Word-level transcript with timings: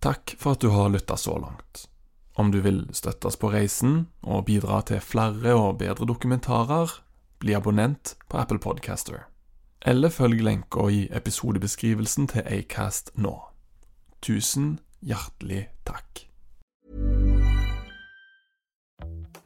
Takk 0.00 0.36
for 0.38 0.54
at 0.54 0.62
du 0.62 0.70
har 0.70 0.88
lytta 0.88 1.16
så 1.16 1.38
langt. 1.38 1.88
Om 2.38 2.52
du 2.54 2.60
vil 2.62 2.84
støtte 2.94 3.26
oss 3.26 3.36
på 3.36 3.50
reisen 3.50 4.06
og 4.22 4.44
bidra 4.46 4.80
til 4.86 5.02
flere 5.02 5.56
og 5.58 5.80
bedre 5.80 6.06
dokumentarer, 6.06 6.92
bli 7.42 7.54
abonnent 7.54 8.14
på 8.30 8.38
Apple 8.38 8.58
Podcaster. 8.62 9.26
Eller 9.82 10.10
følg 10.10 10.42
lenka 10.42 10.86
i 10.90 11.08
episodebeskrivelsen 11.10 12.30
til 12.30 12.46
Acast 12.46 13.10
nå. 13.14 13.34
Tusen 14.22 14.78
hjertelig 15.02 15.68
takk. 15.86 16.24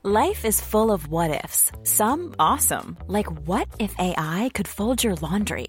Life 0.05 0.45
is 0.45 0.61
full 0.61 0.91
of 0.91 1.09
what 1.09 1.31
ifs. 1.45 1.71
Some 1.85 2.35
awesome, 2.39 2.97
like 3.07 3.31
what 3.47 3.69
if 3.79 3.95
AI 3.99 4.51
could 4.53 4.69
fold 4.69 5.05
your 5.05 5.15
laundry? 5.23 5.69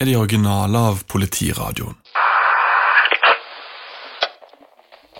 er 0.00 0.08
de 0.08 0.16
originale 0.16 0.78
av 0.78 1.02
Politiradioen. 1.04 1.96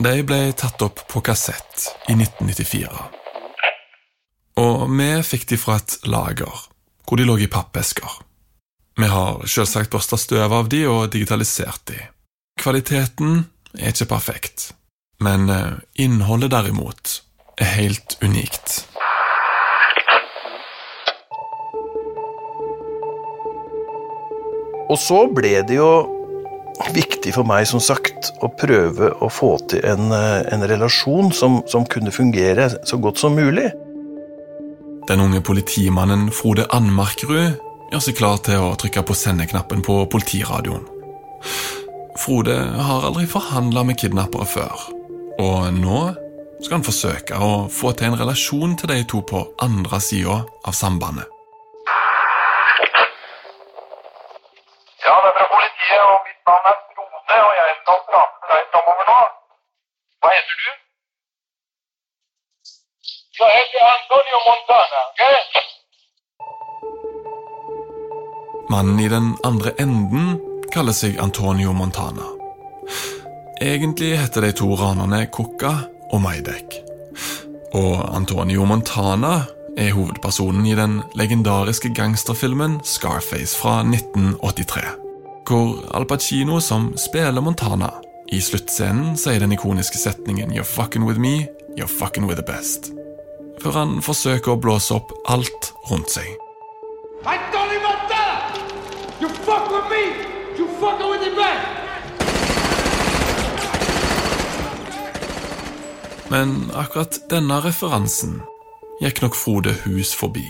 De 0.01 0.23
ble 0.25 0.39
tatt 0.57 0.81
opp 0.81 1.03
på 1.13 1.21
kassett 1.21 1.85
i 2.09 2.17
1994. 2.17 3.03
Og 4.65 4.87
vi 4.89 5.09
fikk 5.29 5.45
de 5.53 5.59
fra 5.61 5.77
et 5.77 5.99
lager, 6.09 6.65
hvor 7.05 7.21
de 7.21 7.27
lå 7.29 7.37
i 7.45 7.51
pappesker. 7.53 8.17
Vi 8.97 9.09
har 9.09 9.45
selvsagt 9.45 9.93
børsta 9.93 10.17
støv 10.21 10.53
av 10.57 10.73
de 10.73 10.87
og 10.89 11.11
digitalisert 11.13 11.85
de. 11.93 12.01
Kvaliteten 12.61 13.45
er 13.77 13.93
ikke 13.93 14.09
perfekt, 14.17 14.71
men 15.21 15.49
eh, 15.53 15.77
innholdet 16.01 16.53
derimot 16.57 17.21
er 17.61 17.77
helt 17.77 18.17
unikt. 18.25 18.90
Og 24.91 24.99
så 24.99 25.25
ble 25.31 25.61
det 25.67 25.77
jo 25.79 25.91
viktig 26.95 27.35
for 27.37 27.47
meg, 27.47 27.67
som 27.69 27.83
sagt, 27.83 28.33
å 28.43 28.51
prøve 28.59 29.13
å 29.23 29.29
få 29.31 29.53
til 29.71 29.85
en, 29.87 30.11
eh, 30.17 30.43
en 30.51 30.65
relasjon 30.67 31.31
som, 31.33 31.61
som 31.71 31.87
kunne 31.87 32.11
fungere 32.11 32.71
så 32.85 32.99
godt 32.99 33.21
som 33.23 33.37
mulig. 33.37 33.71
Den 35.09 35.21
unge 35.21 35.41
politimannen 35.47 36.31
Frode 36.35 36.67
Anmarkrud 36.75 37.59
gjør 37.91 38.03
seg 38.05 38.17
klar 38.19 38.39
til 38.47 38.63
å 38.63 38.75
trykke 38.79 39.03
på 39.07 39.17
sendeknappen 39.19 39.83
på 39.87 40.05
politiradioen. 40.11 40.87
Frode 42.21 42.57
har 42.57 43.07
aldri 43.09 43.27
forhandla 43.31 43.85
med 43.87 43.99
kidnappere 44.01 44.47
før, 44.47 44.87
og 45.41 45.71
nå 45.75 46.01
skal 46.61 46.77
han 46.79 46.85
forsøke 46.85 47.39
å 47.41 47.53
få 47.73 47.95
til 47.97 48.11
en 48.11 48.19
relasjon 48.21 48.77
til 48.77 48.93
de 48.93 49.03
to 49.09 49.23
på 49.25 49.47
andre 49.65 50.01
sida 50.05 50.43
av 50.45 50.77
sambandet. 50.77 51.27
Ja, 55.07 55.17
det 55.25 55.31
er 55.33 55.49
fra 55.91 56.03
og 56.13 56.21
mitt 56.27 56.41
navn 56.49 56.65
er 56.71 56.77
Frode, 56.95 57.37
og 57.47 57.53
jeg 57.61 57.71
skal 57.81 57.99
prate 58.11 58.35
med 58.41 58.49
deg 58.53 58.63
framover 58.73 59.05
nå. 59.11 59.21
Hva 60.21 60.29
heter 60.37 60.55
du? 60.63 60.69
Jeg 63.41 63.51
heter 63.57 63.81
Antonio 63.95 64.39
Montana, 64.49 65.01
ok? 65.11 65.23
Mannen 68.71 68.99
i 69.07 69.09
den 69.17 69.29
andre 69.49 69.71
enden 69.85 70.27
kaller 70.75 70.95
seg 70.95 71.19
Antonio 71.27 71.73
Montana. 71.73 72.27
Egentlig 73.61 74.13
heter 74.21 74.47
de 74.47 74.53
to 74.57 74.69
ranerne 74.79 75.27
Coca 75.35 75.73
og 76.13 76.21
Maidek. 76.23 76.79
Og 77.75 78.17
Antonio 78.17 78.65
Montana 78.65 79.35
er 79.79 79.93
hovedpersonen 79.95 80.67
i 80.67 80.75
den 80.79 81.03
legendariske 81.19 81.95
gangsterfilmen 81.95 82.81
Scarface 82.85 83.59
fra 83.59 83.81
1983. 83.83 85.10
Hvor 85.51 85.95
Al 85.95 86.05
Pacino, 86.07 86.61
som 86.61 86.93
spiller 86.97 87.41
Montana, 87.41 87.89
i 88.31 88.39
sluttscenen 88.39 89.17
sier 89.19 89.41
den 89.43 89.51
ikoniske 89.53 89.99
setningen 89.99 90.53
'You're 90.53 90.63
fucking 90.63 91.03
with 91.09 91.19
me, 91.19 91.49
you're 91.77 91.91
fucking 91.91 92.29
with 92.29 92.39
the 92.39 92.53
best'. 92.53 92.93
Før 93.63 93.71
han 93.71 94.03
forsøker 94.03 94.53
å 94.53 94.61
blåse 94.61 94.95
opp 94.95 95.11
alt 95.27 95.73
rundt 95.91 96.11
seg. 96.11 96.31
Antonio 97.27 97.81
Montana! 97.83 98.55
You 99.21 99.29
fuck 99.43 99.67
with 99.75 99.91
me, 99.91 100.05
you 100.59 100.69
fucking 100.79 101.11
with 101.11 101.23
the 101.27 101.35
bank! 101.35 101.61
Men 106.31 106.71
akkurat 106.75 107.19
denne 107.31 107.61
referansen 107.61 108.43
gikk 109.01 109.23
nok 109.23 109.35
Frode 109.35 109.75
hus 109.85 110.15
forbi, 110.15 110.47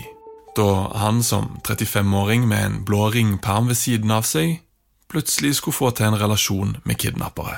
da 0.55 0.91
han 0.93 1.23
som 1.23 1.57
35-åring 1.67 2.47
med 2.47 2.65
en 2.65 2.83
blå 2.85 3.09
ringperm 3.09 3.67
ved 3.67 3.75
siden 3.75 4.11
av 4.11 4.29
seg 4.29 4.61
plutselig 5.11 5.55
skulle 5.55 5.79
få 5.81 5.87
til 5.91 6.05
en 6.05 6.21
relasjon 6.23 6.71
med 6.87 6.95
kidnappere. 7.01 7.57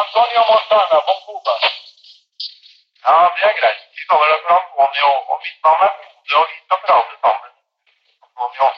Antonio. 0.00 0.42
Montana 0.50 0.98
von 1.06 1.18
Cuba. 1.26 1.54
Ja, 3.06 3.16
det 3.34 3.42
er 3.48 3.54
greit. 3.60 3.80
Vi 3.96 4.02
kaller 4.10 4.28
deg 4.32 4.40
for 4.44 4.52
Antonio, 4.60 5.10
og 5.30 5.36
mitt 5.44 5.58
navn 5.64 5.82
er 5.86 5.92
Frode, 5.96 6.34
og 6.40 6.46
vi 6.50 6.56
skal 6.64 6.78
prate 6.84 7.14
sammen. 7.24 7.52
Antonio. 8.44 8.68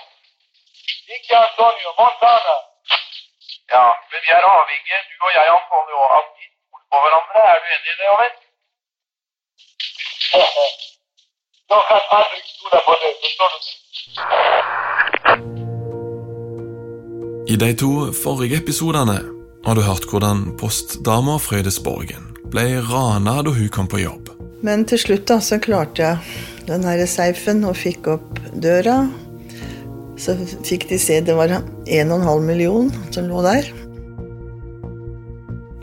Ikke 1.14 1.34
Antonio 1.46 1.90
Montana. 2.00 2.56
Ja, 3.74 3.84
men 4.10 4.18
vi 4.24 4.30
er 4.36 4.44
avhengige, 4.56 5.00
du 5.08 5.14
og 5.26 5.30
jeg, 5.36 5.46
Antonio, 5.58 5.98
av 6.16 6.24
vi 6.36 6.44
stoler 6.52 6.84
på 6.90 6.96
hverandre. 7.02 7.40
Er 7.52 7.58
du 7.62 7.66
enig 7.74 7.90
i 7.92 7.98
det, 8.00 8.08
Alex? 8.14 8.34
Nå 11.70 11.78
kan 11.88 12.02
aldri 12.16 12.38
stole 12.52 12.78
på 12.86 12.92
det, 13.02 13.10
forstår 13.22 13.48
du? 13.54 14.87
I 17.48 17.56
de 17.56 17.70
to 17.80 18.10
forrige 18.12 18.58
episodene 18.60 19.14
har 19.64 19.76
du 19.76 19.80
hørt 19.80 20.04
hvordan 20.10 20.42
postdama 20.60 21.38
Frøydis 21.40 21.78
Borgen 21.80 22.26
ble 22.52 22.82
rana 22.84 23.38
da 23.40 23.54
hun 23.56 23.70
kom 23.72 23.86
på 23.88 24.02
jobb. 24.02 24.26
Men 24.60 24.82
til 24.88 25.00
slutt 25.00 25.24
da, 25.30 25.38
så 25.40 25.56
klarte 25.56 26.02
jeg 26.02 26.66
den 26.68 26.84
her 26.84 27.00
safen 27.08 27.62
og 27.64 27.78
fikk 27.80 28.10
opp 28.12 28.36
døra. 28.52 28.98
Så 30.20 30.34
fikk 30.66 30.90
de 30.90 30.98
se 31.00 31.22
det 31.24 31.36
var 31.38 31.54
1,5 31.54 32.44
million 32.44 32.90
som 33.14 33.30
lå 33.30 33.40
der. 33.46 33.70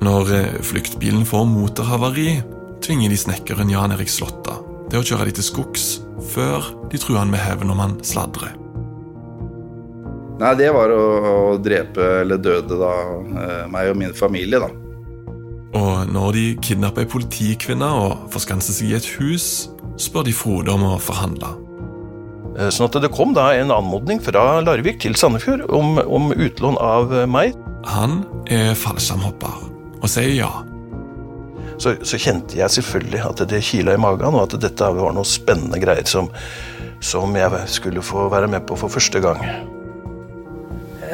Når 0.05 0.61
flyktbilen 0.69 1.25
får 1.25 1.47
motorhavari, 1.49 2.43
tvinger 2.85 3.09
de 3.09 3.17
snekkeren 3.17 3.73
Jan 3.73 3.95
Erik 3.95 4.13
Slåtta 4.13 4.59
til 4.91 5.01
å 5.01 5.07
kjøre 5.09 5.31
de 5.31 5.39
til 5.39 5.49
skogs 5.49 5.87
før 6.35 6.69
de 6.93 7.01
truer 7.01 7.23
han 7.23 7.33
med 7.33 7.41
hevn 7.41 7.73
om 7.73 7.81
han 7.81 7.97
sladrer. 8.05 8.53
Nei, 10.35 10.51
det 10.59 10.71
var 10.75 10.91
å, 10.91 11.03
å 11.31 11.35
drepe 11.63 12.07
eller 12.23 12.41
døde 12.43 12.75
da 12.79 12.93
eh, 13.23 13.61
meg 13.71 13.91
og 13.93 13.99
min 14.01 14.15
familie, 14.15 14.59
da. 14.59 14.71
Og 15.75 16.11
når 16.11 16.35
de 16.35 16.43
kidnapper 16.63 17.03
ei 17.03 17.11
politikvinne 17.11 17.87
og 17.99 18.27
forskanser 18.33 18.75
seg 18.75 18.91
i 18.91 18.97
et 18.97 19.07
hus, 19.19 19.69
spør 19.99 20.27
de 20.27 20.33
Frode 20.35 20.71
om 20.71 20.83
å 20.87 20.97
forhandle. 21.03 21.53
Eh, 22.55 22.71
Sånn 22.71 22.89
at 22.89 22.99
det 23.03 23.11
kom 23.15 23.35
da 23.35 23.49
en 23.55 23.73
anmodning 23.75 24.21
fra 24.23 24.59
Larvik 24.63 25.01
til 25.03 25.15
Sandefjord 25.19 25.67
om, 25.75 25.99
om 26.03 26.31
utlån 26.35 26.79
av 26.83 27.15
eh, 27.15 27.27
meg. 27.27 27.55
Han 27.91 28.23
er 28.51 28.73
fallskjermhopper 28.79 29.67
og 30.01 30.09
sier 30.11 30.33
ja. 30.35 30.51
Så, 31.79 31.97
så 32.07 32.19
kjente 32.19 32.55
jeg 32.55 32.71
selvfølgelig 32.71 33.23
at 33.27 33.43
det 33.51 33.63
kila 33.67 33.95
i 33.95 33.99
magen, 33.99 34.35
og 34.35 34.45
at 34.47 34.59
dette 34.63 34.91
var 34.95 35.15
noe 35.15 35.27
spennende 35.27 35.79
greier 35.81 36.07
som, 36.07 36.29
som 37.03 37.35
jeg 37.35 37.65
skulle 37.71 38.03
få 38.03 38.29
være 38.31 38.47
med 38.51 38.63
på 38.67 38.77
for 38.79 38.91
første 38.91 39.19
gang. 39.23 39.43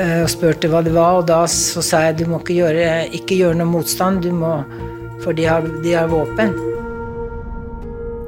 Eh, 0.02 0.20
og 0.24 0.30
spurte 0.32 0.70
hva 0.72 0.82
det 0.86 0.94
var, 0.96 1.22
og 1.22 1.28
da 1.30 1.44
så 1.50 1.84
sa 1.86 2.04
jeg 2.08 2.22
du 2.22 2.26
må 2.32 2.42
ikke 2.42 2.58
gjøre, 2.58 2.90
ikke 3.22 3.38
gjøre 3.40 3.60
noe 3.62 3.70
motstand, 3.70 4.24
du 4.26 4.34
må, 4.36 4.58
for 5.24 5.38
de 5.38 5.48
har, 5.48 5.66
de 5.86 5.96
har 5.96 6.10
våpen. 6.12 6.54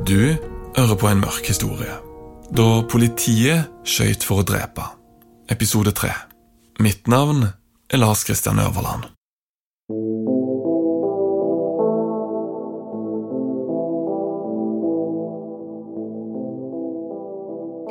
Du 0.07 0.35
hører 0.77 0.97
på 0.99 1.07
en 1.09 1.23
mørk 1.23 1.47
historie. 1.47 1.95
Da 2.53 2.83
politiet 2.89 3.69
skøyt 3.87 4.25
for 4.27 4.43
å 4.43 4.47
drepe. 4.47 4.85
Episode 5.51 5.93
tre. 5.95 6.11
Mitt 6.83 7.07
navn 7.07 7.47
er 7.89 8.01
Lars 8.01 8.23
Kristian 8.27 8.59
Øverland. 8.59 9.07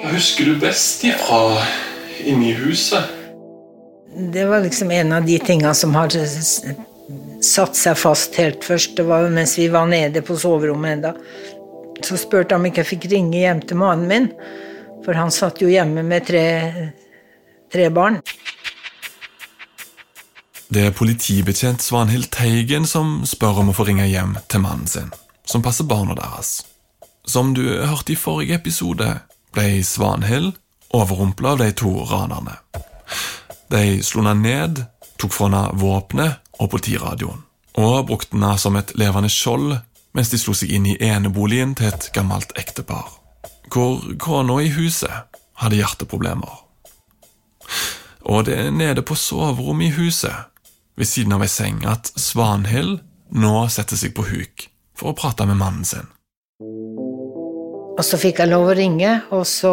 Hva 0.03 0.13
husker 0.15 0.51
du 0.51 0.61
best 0.61 1.05
ifra 1.07 1.43
inni 2.27 2.53
huset? 2.59 3.22
Det 4.15 4.45
var 4.45 4.61
liksom 4.61 4.91
en 4.91 5.13
av 5.13 5.25
de 5.25 5.39
tinga 5.39 5.75
som 5.75 5.95
har 5.95 6.13
satt 7.43 7.77
seg 7.77 7.97
fast 7.99 8.37
helt 8.37 8.65
først. 8.65 8.97
Det 8.97 9.07
var 9.09 9.25
jo 9.25 9.33
mens 9.33 9.57
vi 9.59 9.69
var 9.73 9.87
nede 9.89 10.23
på 10.23 10.37
soverommet 10.37 10.99
enda. 10.99 11.15
Så 12.03 12.19
spurte 12.21 12.55
han 12.55 12.61
om 12.61 12.69
ikke 12.69 12.83
jeg 12.83 12.91
fikk 12.91 13.09
ringe 13.13 13.39
hjem 13.41 13.63
til 13.65 13.79
mannen 13.81 14.09
min, 14.11 14.29
for 15.05 15.17
han 15.17 15.33
satt 15.33 15.63
jo 15.63 15.71
hjemme 15.71 16.05
med 16.05 16.27
tre, 16.27 16.47
tre 17.73 17.89
barn. 17.95 18.21
Det 20.73 20.87
er 20.89 20.97
politibetjent 20.97 21.85
Svanhild 21.85 22.31
Teigen 22.33 22.87
som 22.89 23.21
spør 23.29 23.61
om 23.63 23.73
å 23.73 23.77
få 23.77 23.87
ringe 23.89 24.07
hjem 24.09 24.39
til 24.49 24.65
mannen 24.65 24.89
sin, 24.89 25.11
som 25.45 25.65
passer 25.65 25.89
barna 25.89 26.17
deres. 26.19 26.63
Som 27.29 27.53
du 27.55 27.65
hørte 27.87 28.15
i 28.15 28.19
forrige 28.19 28.57
episode, 28.57 29.09
ble 29.53 29.83
Svanhild 29.87 30.57
overrumpla 30.93 31.55
av 31.55 31.63
de 31.63 31.71
to 31.77 31.93
ranerne. 32.09 32.57
De 33.73 34.03
slo 34.05 34.21
henne 34.21 34.43
ned, 34.45 34.83
tok 35.17 35.33
fra 35.33 35.49
henne 35.49 35.63
våpenet 35.81 36.43
og 36.61 36.71
politiradioen, 36.75 37.41
og 37.81 38.07
brukte 38.11 38.37
henne 38.37 38.53
som 38.61 38.77
et 38.77 38.93
levende 39.01 39.33
skjold 39.33 39.79
mens 40.13 40.29
de 40.29 40.41
slo 40.41 40.53
seg 40.57 40.75
inn 40.77 40.91
i 40.91 40.99
eneboligen 41.01 41.73
til 41.79 41.89
et 41.89 42.11
gammelt 42.13 42.53
ektepar, 42.61 43.07
hvor 43.73 44.03
kona 44.21 44.59
i 44.61 44.69
huset 44.75 45.39
hadde 45.63 45.79
hjerteproblemer. 45.79 46.59
Og 48.29 48.45
det 48.47 48.59
er 48.59 48.75
nede 48.77 49.03
på 49.03 49.17
soverommet 49.17 49.89
i 49.89 49.97
huset, 49.97 50.51
ved 50.97 51.09
siden 51.09 51.33
av 51.33 51.43
ei 51.47 51.49
seng, 51.49 51.81
at 51.89 52.13
Svanhild 52.21 53.01
nå 53.33 53.55
setter 53.73 53.97
seg 53.97 54.13
på 54.13 54.27
huk 54.29 54.67
for 54.99 55.11
å 55.13 55.17
prate 55.17 55.49
med 55.49 55.57
mannen 55.57 55.89
sin. 55.89 56.11
Og 58.03 58.07
så 58.09 58.19
fikk 58.19 58.41
jeg 58.43 58.51
lov 58.51 58.65
å 58.67 58.73
ringe, 58.75 59.11
og 59.31 59.45
så 59.47 59.71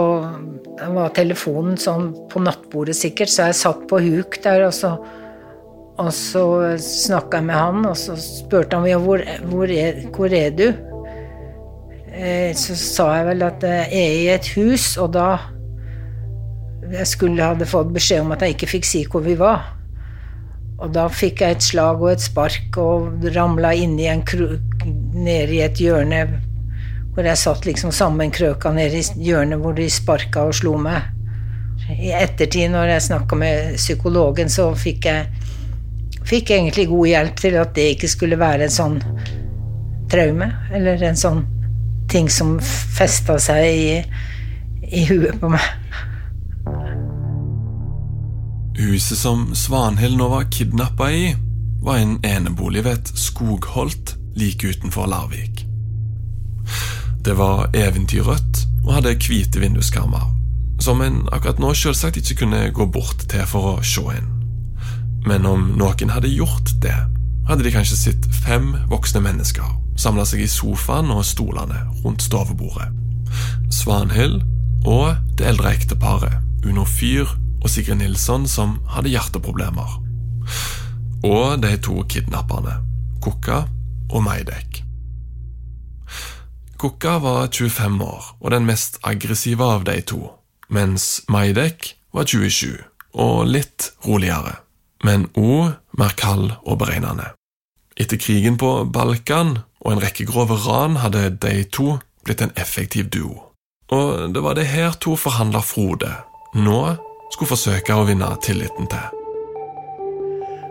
var 0.94 1.16
telefonen 1.18 1.80
sånn 1.82 2.12
på 2.30 2.38
nattbordet 2.46 2.94
sikkert, 2.94 3.32
så 3.34 3.48
jeg 3.48 3.58
satt 3.58 3.80
på 3.90 3.98
huk 4.04 4.36
der, 4.44 4.68
og 4.68 4.74
så, 4.78 4.92
og 5.98 6.12
så 6.14 6.44
snakka 6.78 7.40
jeg 7.40 7.48
med 7.48 7.58
han, 7.58 7.88
og 7.90 7.96
så 7.98 8.14
spurte 8.22 8.78
han 8.78 8.86
ja, 8.86 9.00
hvor, 9.02 9.24
hvor, 9.50 9.74
er, 9.74 9.98
hvor 10.14 10.36
er 10.38 10.54
du? 10.54 10.68
Eh, 12.14 12.52
Så 12.54 12.78
sa 12.78 13.08
jeg 13.18 13.26
vel 13.32 13.48
at 13.48 13.66
jeg 13.66 13.98
er 13.98 14.14
i 14.20 14.30
et 14.36 14.52
hus, 14.60 14.92
og 15.02 15.16
da 15.18 15.32
Jeg 16.90 17.06
skulle 17.06 17.50
hadde 17.50 17.66
fått 17.70 17.90
beskjed 17.94 18.24
om 18.24 18.32
at 18.34 18.46
jeg 18.46 18.56
ikke 18.56 18.70
fikk 18.76 18.86
si 18.88 19.02
hvor 19.10 19.22
vi 19.26 19.36
var. 19.38 19.76
Og 20.82 20.94
da 20.94 21.08
fikk 21.10 21.42
jeg 21.42 21.58
et 21.58 21.66
slag 21.66 22.02
og 22.02 22.14
et 22.14 22.24
spark 22.24 22.78
og 22.82 23.26
ramla 23.36 23.74
inni 23.78 24.08
en 24.10 24.24
kro 24.26 24.56
ned 25.14 25.54
i 25.54 25.60
et 25.66 25.82
hjørne 25.82 26.24
hvor 27.14 27.26
jeg 27.26 27.42
satt 27.42 27.66
liksom 27.66 27.92
sammenkrøka 27.96 28.72
nede 28.76 29.02
i 29.02 29.26
hjørnet 29.30 29.60
hvor 29.62 29.76
de 29.78 29.90
sparka 29.92 30.46
og 30.50 30.58
slo 30.60 30.76
meg. 30.82 31.16
I 31.90 32.12
ettertid, 32.14 32.70
når 32.72 32.94
jeg 32.94 33.06
snakka 33.08 33.38
med 33.40 33.78
psykologen, 33.80 34.50
så 34.52 34.70
fikk 34.78 35.08
jeg 35.10 35.48
fikk 36.30 36.52
egentlig 36.54 36.88
god 36.90 37.08
hjelp 37.10 37.40
til 37.42 37.58
at 37.58 37.74
det 37.76 37.88
ikke 37.96 38.10
skulle 38.12 38.40
være 38.40 38.68
en 38.68 38.74
sånn 38.74 39.00
traume, 40.10 40.50
eller 40.74 41.02
en 41.06 41.18
sånn 41.18 41.44
ting 42.10 42.30
som 42.34 42.58
festa 42.62 43.38
seg 43.42 43.66
i, 43.70 43.98
i 44.90 45.06
huet 45.10 45.38
på 45.42 45.52
meg. 45.54 45.66
Huset 48.80 49.20
som 49.20 49.50
Svanhild 49.58 50.18
nå 50.18 50.30
var 50.32 50.48
kidnappa 50.54 51.10
i, 51.12 51.34
var 51.84 52.00
en 52.00 52.18
enebolig 52.26 52.86
ved 52.86 53.02
et 53.02 53.12
skogholt 53.20 54.16
like 54.40 54.68
utenfor 54.68 55.10
Larvik. 55.12 55.59
Det 57.30 57.38
var 57.38 57.68
eventyrrødt 57.78 58.64
og 58.88 58.94
hadde 58.96 59.12
hvite 59.22 59.60
vinduskarmer, 59.62 60.24
som 60.82 61.04
en 61.06 61.20
akkurat 61.30 61.60
nå 61.62 61.76
selvsagt 61.78 62.18
ikke 62.18 62.40
kunne 62.40 62.62
gå 62.74 62.88
bort 62.90 63.22
til 63.30 63.44
for 63.46 63.68
å 63.70 63.74
se 63.86 64.02
inn. 64.16 64.32
Men 65.30 65.46
om 65.46 65.68
noen 65.78 66.10
hadde 66.10 66.32
gjort 66.34 66.72
det, 66.82 66.96
hadde 67.46 67.68
de 67.68 67.74
kanskje 67.76 68.00
sett 68.00 68.26
fem 68.34 68.72
voksne 68.90 69.22
mennesker 69.22 69.70
samle 70.02 70.26
seg 70.26 70.42
i 70.42 70.50
sofaen 70.50 71.14
og 71.14 71.22
stolene 71.28 71.84
rundt 72.02 72.26
stovebordet. 72.26 72.90
Svanhild 73.78 74.42
og 74.90 75.22
det 75.38 75.52
eldre 75.52 75.76
ekteparet, 75.78 76.42
Uno 76.66 76.88
Fyr 76.90 77.30
og 77.60 77.70
Sigrid 77.70 78.02
Nilsson, 78.02 78.48
som 78.50 78.80
hadde 78.90 79.14
hjerteproblemer. 79.14 80.00
Og 81.30 81.62
de 81.62 81.78
to 81.78 82.02
kidnapperne, 82.10 82.80
Kukka 83.22 83.68
og 84.10 84.26
Maidek. 84.26 84.69
Kukka 86.80 87.18
var 87.20 87.48
25 87.52 88.02
år 88.02 88.28
og 88.40 88.52
den 88.54 88.64
mest 88.64 89.02
aggressive 89.04 89.66
av 89.66 89.84
de 89.84 89.98
to, 90.00 90.20
mens 90.72 91.26
Maidek 91.28 91.90
var 92.16 92.24
27 92.24 92.78
og 93.20 93.50
litt 93.52 93.90
roligere, 94.06 94.54
men 95.04 95.26
òg 95.36 95.76
mer 96.00 96.14
kald 96.16 96.54
og 96.64 96.78
beregnende. 96.80 97.34
Etter 98.00 98.16
krigen 98.16 98.56
på 98.56 98.86
Balkan 98.88 99.58
og 99.84 99.92
en 99.92 100.00
rekke 100.00 100.24
grove 100.30 100.56
ran 100.64 100.96
hadde 101.04 101.26
de 101.44 101.66
to 101.68 101.98
blitt 102.24 102.46
en 102.46 102.56
effektiv 102.56 103.10
duo. 103.12 103.50
Og 103.92 104.32
det 104.32 104.44
var 104.46 104.56
det 104.56 104.70
her 104.72 104.96
to 105.04 105.18
forhandla 105.20 105.60
Frode 105.66 106.14
nå 106.56 106.80
skulle 107.34 107.50
forsøke 107.58 107.98
å 107.98 108.06
vinne 108.08 108.30
tilliten 108.46 108.88
til. 108.88 109.18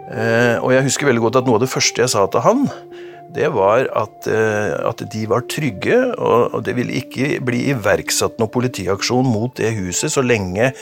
Eh, 0.08 0.56
og 0.56 0.72
jeg 0.72 0.88
husker 0.88 1.10
veldig 1.10 1.26
godt 1.26 1.42
at 1.42 1.50
noe 1.50 1.60
av 1.60 1.66
det 1.66 1.70
første 1.74 2.00
jeg 2.00 2.14
sa 2.14 2.24
til 2.32 2.46
han, 2.46 2.64
det 3.34 3.48
var 3.52 3.88
at, 3.96 4.26
eh, 4.26 4.72
at 4.88 5.02
de 5.12 5.26
var 5.28 5.44
trygge, 5.50 5.98
og, 6.16 6.54
og 6.54 6.64
det 6.64 6.74
ville 6.78 6.96
ikke 6.96 7.38
bli 7.44 7.66
iverksatt 7.74 8.38
noen 8.40 8.52
politiaksjon 8.52 9.28
mot 9.28 9.52
det 9.60 9.74
huset 9.76 10.12
så 10.14 10.24
lenge, 10.24 10.72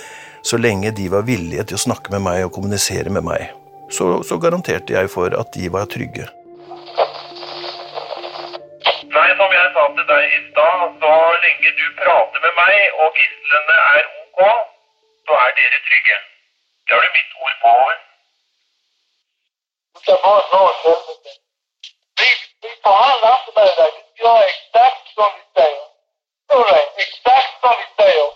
så 0.47 0.61
lenge 0.61 0.95
de 0.95 1.09
var 1.11 1.27
villige 1.27 1.67
til 1.67 1.79
å 1.79 1.85
snakke 1.89 2.15
med 2.15 2.23
meg 2.29 2.45
og 2.47 2.55
kommunisere 2.55 3.11
med 3.11 3.27
meg. 3.27 3.51
Så, 3.91 4.23
så 4.27 4.39
garanterte 4.43 4.95
jeg 4.95 5.11
for 5.11 5.35
at 5.35 5.53
de 5.55 5.71
var 5.75 5.91
trygge. 5.91 6.29
Nei, 9.17 9.29
som 9.39 9.51
jeg 9.59 9.69
sa 9.75 9.85
til 9.99 10.07
deg 10.11 10.25
i 10.31 10.41
stad, 10.51 10.97
så 11.03 11.13
lenge 11.43 11.75
du 11.81 11.87
prater 11.99 12.47
med 12.47 12.59
meg 12.63 12.75
og 13.03 13.21
gislene 13.21 13.79
er 13.91 14.03
ok, 14.23 14.43
så 15.27 15.39
er 15.43 15.55
dere 15.59 15.87
trygge. 15.91 16.19
Det 16.87 16.95
har 16.95 17.03
du 17.03 17.11
mitt 17.19 17.41
ord 17.43 17.57
på. 17.63 17.75
over. 17.75 17.97
Sier. 27.99 28.29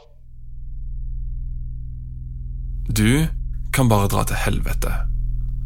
Du 3.00 3.28
kan 3.74 3.88
bare 3.88 4.08
dra 4.12 4.24
til 4.24 4.36
helvete. 4.36 4.92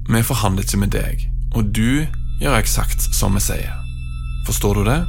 vi 0.09 0.23
forhandler 0.23 0.63
ikke 0.63 0.83
med 0.85 0.93
deg, 0.95 1.27
og 1.57 1.73
du 1.75 2.07
gjør 2.41 2.59
eksakt 2.59 3.09
som 3.19 3.35
vi 3.35 3.41
sier. 3.41 3.75
Forstår 4.47 4.75
du 4.75 4.85
det? 4.91 5.01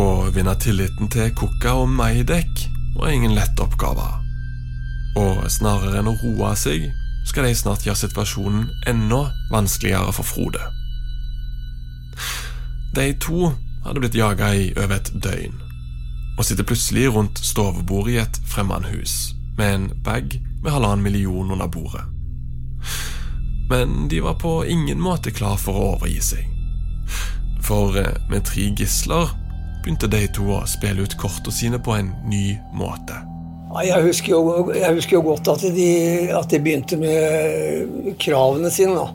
Å 0.00 0.04
vinne 0.34 0.54
tilliten 0.56 1.10
til 1.12 1.30
Kukka 1.36 1.76
og 1.84 1.88
Maidek 1.88 2.66
var 2.96 3.12
ingen 3.12 3.34
lett 3.36 3.60
oppgave. 3.60 4.08
Og 5.20 5.44
snarere 5.52 6.00
enn 6.00 6.08
å 6.08 6.18
roe 6.22 6.54
seg, 6.56 6.88
skal 7.28 7.46
de 7.46 7.54
snart 7.54 7.84
gjøre 7.86 8.06
situasjonen 8.06 8.70
enda 8.88 9.26
vanskeligere 9.52 10.14
for 10.16 10.26
Frode. 10.26 10.81
De 12.94 13.12
to 13.20 13.52
hadde 13.84 14.00
blitt 14.00 14.16
jaga 14.16 14.52
i 14.54 14.72
over 14.76 14.98
et 14.98 15.10
døgn, 15.24 15.54
og 16.38 16.44
sitter 16.44 16.66
plutselig 16.68 17.06
rundt 17.14 17.40
stovebordet 17.40 18.12
i 18.12 18.20
et 18.20 18.40
fremmedhus 18.46 19.32
med 19.56 19.74
en 19.74 19.86
bag 20.04 20.36
med 20.62 20.70
halvannen 20.72 21.04
million 21.04 21.50
under 21.50 21.66
bordet. 21.66 22.04
Men 23.70 24.08
de 24.08 24.20
var 24.20 24.34
på 24.34 24.64
ingen 24.68 25.00
måte 25.00 25.32
klar 25.32 25.56
for 25.56 25.78
å 25.78 25.88
overgi 25.94 26.20
seg. 26.20 26.48
For 27.64 27.96
eh, 27.96 28.12
med 28.28 28.44
tre 28.44 28.68
gisler 28.76 29.32
begynte 29.82 30.10
de 30.12 30.26
to 30.36 30.50
å 30.52 30.62
spille 30.68 31.06
ut 31.06 31.16
kortene 31.18 31.54
sine 31.54 31.80
på 31.82 31.96
en 31.96 32.12
ny 32.28 32.58
måte. 32.76 33.16
Jeg 33.82 34.04
husker 34.04 34.34
jo, 34.34 34.72
jeg 34.76 34.94
husker 34.98 35.16
jo 35.16 35.22
godt 35.30 35.48
at 35.48 35.62
de, 35.72 35.92
at 36.36 36.50
de, 36.52 36.60
begynte 36.60 36.98
med 37.00 38.12
kravene 38.20 38.68
sine. 38.70 38.98
da. 38.98 39.06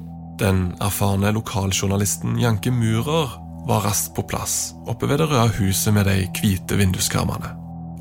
Den 0.42 0.72
erfarne 0.82 1.30
lokaljournalisten 1.36 2.40
Janke 2.42 2.74
Murer 2.74 3.38
var 3.68 3.84
raskt 3.84 4.14
på 4.16 4.24
plass 4.28 4.74
oppe 4.88 5.10
ved 5.10 5.20
det 5.22 5.28
røde 5.32 5.58
huset 5.60 5.94
med 5.96 6.08
de 6.08 6.22
hvite 6.40 6.78
vinduskarmene, 6.80 7.52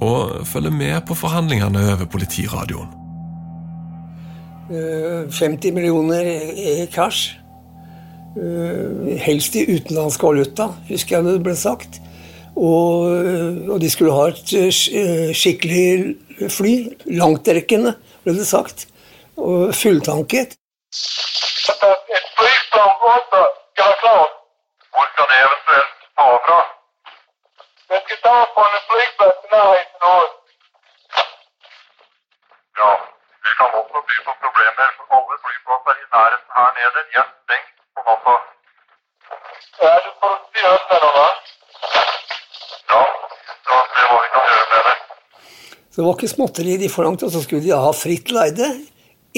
og 0.05 0.47
følger 0.47 0.71
med 0.71 1.01
på 1.09 1.17
forhandlingene 1.19 1.83
over 1.93 2.07
politiradioen. 2.11 2.93
50 4.69 5.69
eh, 5.69 5.75
millioner 5.75 6.27
i 6.27 6.87
cash. 6.93 7.37
Eh, 8.37 9.17
helst 9.23 9.57
i 9.57 9.65
utenlandsk 9.71 10.23
valuta, 10.23 10.71
husker 10.89 11.19
jeg 11.19 11.29
det 11.29 11.39
ble 11.47 11.55
sagt. 11.59 12.01
Og, 12.57 13.05
og 13.69 13.81
de 13.83 13.91
skulle 13.93 14.15
ha 14.17 14.31
et 14.33 14.55
eh, 14.57 15.33
skikkelig 15.37 16.49
fly. 16.53 16.75
Langtrekkende, 17.19 17.97
ble 18.25 18.37
det 18.39 18.49
sagt. 18.49 18.89
Og 19.37 19.75
fulltanket. 19.77 20.57
Et 20.57 22.29
flygplan 22.39 23.07
også 23.13 23.45
skal 23.77 23.97
klart. 24.03 24.46
Hvor 24.97 25.07
skal 25.13 25.27
det 25.31 25.39
eventuelt 25.47 25.93
ta 26.19 26.27
fra? 26.47 26.59
Det 27.91 27.99
skal 28.05 28.19
ta 28.27 28.37
på 28.55 28.61
en 28.69 28.85
flyplass 28.91 29.39
i 29.47 29.49
nærheten 29.57 30.01
av 30.15 30.23
Ja, 32.81 32.91
vi 33.45 33.51
kan 33.59 33.69
også 33.81 33.99
by 34.09 34.17
på 34.27 34.33
problemer. 34.45 34.89
For 34.97 35.05
alle 35.17 35.37
flyplasser 35.45 35.95
i 36.03 36.07
nærheten 36.17 36.51
her 36.59 36.71
nede 36.79 37.01
de 37.09 37.15
er 37.23 37.27
stengt 37.43 37.73
på 37.95 38.01
natta. 38.09 38.35
Ja, 39.83 39.93
du 40.05 40.11
får 40.21 40.35
si 40.53 40.61
ut 40.75 40.85
med 40.91 40.99
da. 41.05 41.27
Ja, 42.93 43.03
da 43.69 43.77
ser 43.93 44.07
vi 44.07 44.09
hva 44.11 44.21
vi 44.25 44.31
kan 44.35 44.49
gjøre 44.51 44.69
med 44.73 44.83
det. 44.89 44.97
Så 45.91 45.97
det 46.01 46.07
var 46.07 46.17
ikke 46.17 46.35
småtteri 46.35 46.79
de 46.85 46.95
forlangte, 46.97 47.29
og 47.29 47.35
så 47.35 47.43
skulle 47.45 47.65
de 47.67 47.83
ha 47.87 47.93
fritt 48.05 48.33
leide. 48.39 48.71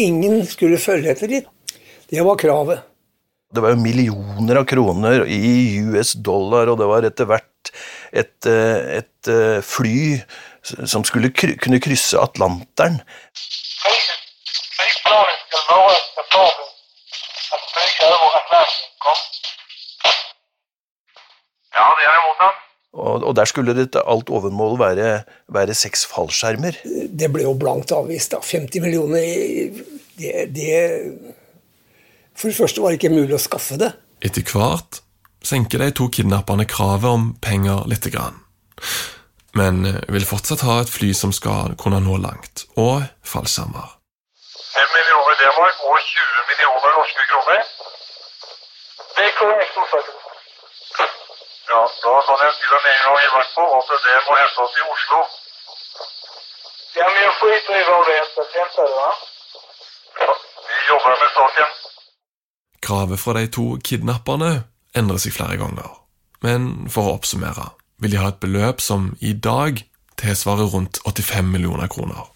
Ingen 0.07 0.47
skulle 0.55 0.79
følge 0.89 1.11
etter 1.15 1.35
dem. 1.35 1.51
Det 2.11 2.25
var 2.31 2.41
kravet. 2.45 2.87
Det 3.49 3.63
var 3.65 3.73
jo 3.73 3.81
millioner 3.81 4.61
av 4.61 4.67
kroner 4.69 5.23
i 5.25 5.81
US 5.89 6.13
dollar, 6.21 6.69
og 6.69 6.77
det 6.81 6.89
var 6.91 7.07
etter 7.09 7.29
hvert 7.31 7.71
et, 8.13 8.45
eh, 8.45 8.99
et 9.01 9.31
eh, 9.33 9.61
fly 9.65 10.21
som 10.85 11.05
skulle 11.07 11.31
kry 11.33 11.55
kunne 11.57 11.81
krysse 11.81 12.21
Atlanteren. 12.21 13.01
Ja, 21.79 21.89
det 21.97 22.05
er 22.05 22.21
mottatt. 22.27 22.65
Og, 22.99 23.23
og, 23.23 23.33
der 23.39 23.49
skulle 23.49 23.73
det 23.79 23.97
alt 23.97 24.29
overmål 24.35 24.79
være, 24.81 25.11
være 25.55 25.75
seks 25.77 26.05
fallskjermer. 26.11 26.81
Det 26.85 27.33
ble 27.33 27.49
jo 27.49 27.57
blankt 27.57 27.93
avvist. 27.97 28.35
da. 28.35 28.45
50 28.45 28.85
millioner, 28.85 29.25
det, 30.19 30.49
det 30.53 31.38
for 32.39 32.49
det 32.49 32.57
første 32.59 32.83
var 32.83 32.95
det 32.95 33.01
ikke 33.01 33.15
mulig 33.17 33.35
å 33.35 33.43
skaffe 33.43 33.79
det. 33.81 33.93
Etter 34.23 34.47
hvert 34.47 35.03
senker 35.45 35.83
de 35.83 35.91
to 35.95 36.09
kidnapperne 36.15 36.67
kravet 36.71 37.11
om 37.11 37.31
penger 37.43 37.87
lite 37.91 38.11
grann. 38.15 38.39
Men 39.59 39.85
eh, 39.87 40.01
vil 40.15 40.27
fortsatt 40.29 40.63
ha 40.67 40.81
et 40.83 40.93
fly 40.93 41.11
som 41.17 41.33
skal 41.35 41.75
kunne 41.83 42.01
nå 42.05 42.19
langt, 42.23 42.67
og 42.77 43.03
fallskjermer. 43.33 43.95
5 44.75 44.95
millioner 44.95 45.39
D-mark 45.41 45.83
og 45.89 45.99
20 46.11 46.49
millioner 46.51 46.97
norske 46.99 47.27
kroner. 47.33 47.63
Det 49.17 49.27
er 49.27 49.35
korrekt, 49.41 49.75
Ja, 51.69 51.81
da 52.03 52.13
kan 52.27 52.39
jeg 52.45 52.53
si 52.57 52.69
med 52.73 52.93
en 52.93 53.03
gang 53.07 53.19
i 53.25 53.33
hvert 53.33 53.51
fall 53.55 53.73
at 53.79 53.91
det 54.05 54.21
må 54.27 54.37
hentes 54.41 54.79
i 54.79 54.85
Oslo. 54.93 55.19
Ja, 56.99 57.07
men 57.13 57.21
jeg 57.25 57.35
skiter 57.41 57.75
i 57.81 57.83
hva 57.89 57.99
det 58.07 58.15
heter. 58.21 58.47
Henter 58.55 58.87
det, 58.89 59.03
da? 59.03 59.11
Ja, 60.23 60.33
vi 60.69 60.79
jobber 60.93 61.21
med 61.23 61.31
saken. 61.37 61.77
Kravet 62.89 63.21
fra 63.21 63.35
de 63.37 63.49
to 63.53 63.75
kidnapperne 63.85 64.63
endrer 64.97 65.21
seg 65.21 65.35
flere 65.37 65.59
ganger, 65.61 65.91
men 66.41 66.87
for 66.89 67.05
å 67.05 67.19
oppsummere 67.19 67.67
vil 68.01 68.15
de 68.15 68.21
ha 68.23 68.31
et 68.33 68.41
beløp 68.41 68.81
som 68.81 69.11
i 69.21 69.35
dag 69.37 69.83
tilsvarer 70.17 70.71
rundt 70.73 71.03
85 71.05 71.51
millioner 71.53 71.91
kroner. 71.93 72.31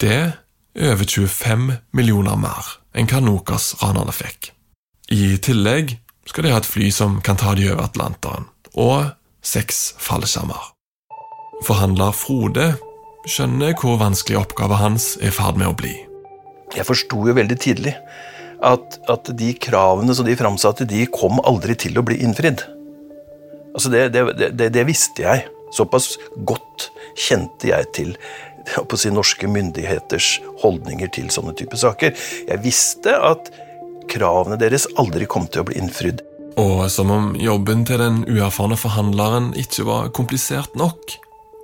Det 0.00 0.32
er 0.72 0.94
over 0.94 1.04
25 1.04 1.66
millioner 1.92 2.40
mer 2.40 2.70
enn 2.96 3.10
hva 3.12 3.20
Nokas-ranerne 3.26 4.14
fikk. 4.16 4.54
I 5.12 5.36
tillegg 5.44 5.98
skal 6.24 6.46
de 6.48 6.54
ha 6.54 6.62
et 6.62 6.72
fly 6.72 6.88
som 6.94 7.20
kan 7.20 7.36
ta 7.36 7.52
de 7.58 7.68
over 7.68 7.84
Atlanteren, 7.84 8.48
og 8.72 9.12
seks 9.44 9.90
fallskjermer. 10.00 10.70
Forhandler 11.68 12.16
Frode 12.16 12.70
skjønner 13.28 13.76
hvor 13.76 14.00
vanskelig 14.00 14.40
oppgava 14.46 14.80
hans 14.80 15.12
er 15.20 15.28
i 15.28 15.36
ferd 15.42 15.60
med 15.60 15.74
å 15.74 15.76
bli. 15.76 15.92
Jeg 16.72 16.88
forsto 16.88 17.26
jo 17.28 17.36
veldig 17.36 17.60
tidlig 17.60 17.98
at, 18.66 18.98
at, 19.08 19.30
de 19.36 19.52
kravene 19.56 20.14
som 20.16 20.26
de 20.28 20.36
framsatte, 20.36 20.86
de 20.88 21.06
kom 21.12 21.40
aldri 21.48 21.76
til 21.78 21.98
å 21.98 22.04
bli 22.06 22.20
innfridd. 22.24 22.62
Altså 23.74 23.92
det, 23.92 24.08
det, 24.14 24.52
det, 24.58 24.70
det 24.74 24.86
visste 24.88 25.24
jeg. 25.24 25.46
Såpass 25.74 26.16
godt 26.48 26.90
kjente 27.18 27.70
jeg 27.70 27.90
til 27.94 28.14
på 28.90 28.98
si, 28.98 29.10
norske 29.14 29.48
myndigheters 29.50 30.38
holdninger 30.62 31.10
til 31.14 31.30
sånne 31.32 31.54
type 31.58 31.78
saker. 31.80 32.14
Jeg 32.48 32.62
visste 32.64 33.14
at 33.14 33.50
kravene 34.10 34.58
deres 34.60 34.88
aldri 35.00 35.28
kom 35.30 35.48
til 35.48 35.62
å 35.62 35.70
bli 35.70 35.78
innfridd. 35.80 36.22
Og 36.60 36.84
som 36.92 37.10
om 37.14 37.32
jobben 37.38 37.86
til 37.88 38.02
den 38.02 38.22
uerfarne 38.28 38.78
forhandleren 38.78 39.52
ikke 39.58 39.86
var 39.88 40.10
komplisert 40.16 40.74
nok, 40.78 41.16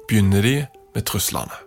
begynner 0.08 0.46
de 0.46 0.56
med 0.94 1.08
truslene. 1.10 1.66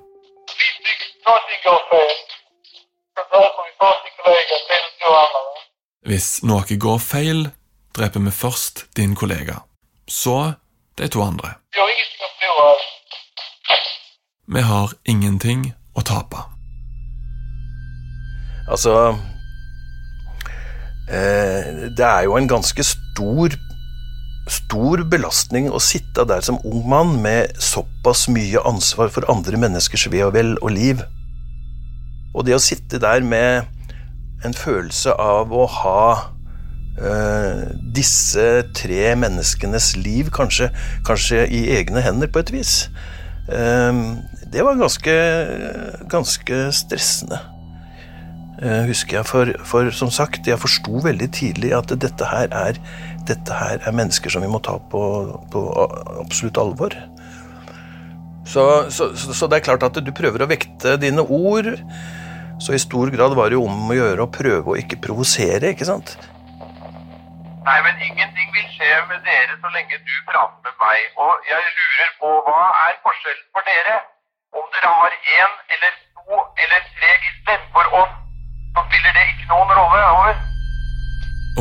Hvis 6.08 6.30
noe 6.48 6.78
går 6.80 7.00
feil, 7.04 7.50
dreper 7.96 8.24
vi 8.24 8.32
først 8.32 8.86
din 8.98 9.16
kollega, 9.16 9.62
så 10.08 10.54
de 10.98 11.08
to 11.08 11.22
andre. 11.24 11.56
Vi 14.50 14.62
har 14.66 14.94
ingenting 15.06 15.68
å 15.94 16.02
tape. 16.02 16.42
Altså 18.70 18.94
eh, 21.10 21.90
Det 21.98 22.06
er 22.06 22.26
jo 22.26 22.38
en 22.38 22.50
ganske 22.50 22.86
stor 22.86 23.58
stor 24.50 25.04
belastning 25.06 25.68
å 25.70 25.82
sitte 25.84 26.26
der 26.26 26.42
som 26.46 26.58
ung 26.66 26.82
mann 26.90 27.12
med 27.22 27.54
såpass 27.62 28.28
mye 28.34 28.62
ansvar 28.66 29.12
for 29.14 29.28
andre 29.30 29.60
menneskers 29.62 30.08
ve 30.10 30.24
og 30.26 30.34
vel 30.34 30.56
og 30.64 30.74
liv. 30.74 31.04
Og 32.34 32.46
det 32.48 32.56
å 32.58 32.64
sitte 32.64 33.02
der 33.02 33.22
med 33.26 33.70
en 34.46 34.56
følelse 34.56 35.14
av 35.20 35.52
å 35.54 35.66
ha 35.82 36.04
uh, 37.02 37.64
disse 37.96 38.48
tre 38.78 39.14
menneskenes 39.20 39.94
liv 40.00 40.32
kanskje, 40.36 40.70
kanskje, 41.08 41.46
i 41.48 41.66
egne 41.78 42.04
hender, 42.06 42.32
på 42.32 42.44
et 42.44 42.54
vis, 42.56 42.74
uh, 43.52 44.16
det 44.50 44.66
var 44.66 44.80
ganske, 44.80 45.16
ganske 46.12 46.62
stressende. 46.76 47.42
Uh, 48.60 48.84
husker 48.90 49.20
jeg, 49.20 49.28
for, 49.28 49.54
for, 49.68 49.92
som 49.96 50.12
sagt, 50.12 50.48
jeg 50.48 50.60
forsto 50.60 51.00
veldig 51.06 51.30
tidlig 51.36 51.72
at 51.78 51.94
dette 51.96 52.28
her, 52.28 52.52
er, 52.52 52.80
dette 53.30 53.56
her 53.56 53.80
er 53.80 53.96
mennesker 53.96 54.34
som 54.34 54.44
vi 54.44 54.52
må 54.52 54.60
ta 54.64 54.76
på, 54.92 55.04
på 55.54 55.64
absolutt 56.20 56.60
alvor. 56.60 56.96
Så, 58.50 58.64
så, 58.90 59.12
så, 59.14 59.48
det 59.48 59.60
er 59.60 59.68
klart 59.68 59.84
at 59.86 60.00
du 60.02 60.10
prøver 60.16 60.42
å 60.42 60.50
vekte 60.50 60.96
dine 60.98 61.22
ord. 61.22 61.70
Så 62.60 62.76
i 62.76 62.82
stor 62.82 63.10
grad 63.16 63.36
var 63.40 63.50
det 63.50 63.58
jo 63.60 63.66
om 63.70 63.92
å 63.92 63.96
gjøre 63.96 64.26
å 64.26 64.32
prøve 64.32 64.74
å 64.74 64.78
ikke 64.80 65.00
provosere, 65.06 65.72
ikke 65.74 65.88
sant? 65.88 66.18
Nei, 67.68 67.80
men 67.86 67.96
ingenting 68.04 68.50
vil 68.56 68.68
skje 68.76 68.92
med 69.10 69.24
dere 69.28 69.56
så 69.62 69.72
lenge 69.76 70.00
du 70.04 70.16
prater 70.28 70.60
med 70.68 70.76
meg. 70.84 71.00
Og 71.24 71.50
jeg 71.52 71.62
lurer 71.80 72.12
på 72.20 72.32
hva 72.48 72.62
er 72.86 73.00
forskjellen 73.06 73.48
for 73.56 73.72
dere? 73.72 73.96
Om 74.60 74.68
dere 74.76 74.94
har 75.00 75.16
én 75.40 75.56
eller 75.76 75.98
to 76.20 76.44
eller 76.64 76.86
tre 77.00 77.12
gisler 77.24 77.66
for 77.76 77.98
oss, 78.02 78.14
så 78.76 78.86
spiller 78.90 79.18
det 79.18 79.26
ikke 79.32 79.50
noen 79.54 79.74
rolle. 79.80 80.04
over. 80.14 80.34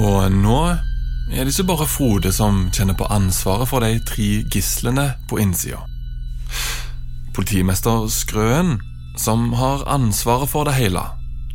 Og 0.02 0.32
nå 0.32 0.60
er 1.36 1.44
det 1.44 1.52
ikke 1.52 1.70
bare 1.70 1.90
Frode 1.90 2.32
som 2.32 2.66
kjenner 2.74 2.96
på 2.98 3.06
ansvaret 3.12 3.68
for 3.70 3.84
de 3.84 3.98
tre 4.10 4.28
gislene 4.50 5.10
på 5.30 5.38
innsida. 5.42 5.84
Politimester 7.36 8.08
Skrøen, 8.10 8.78
som 9.18 9.52
har 9.58 9.84
ansvaret 9.90 10.50
for 10.50 10.68
det 10.68 10.76
hele, 10.78 11.02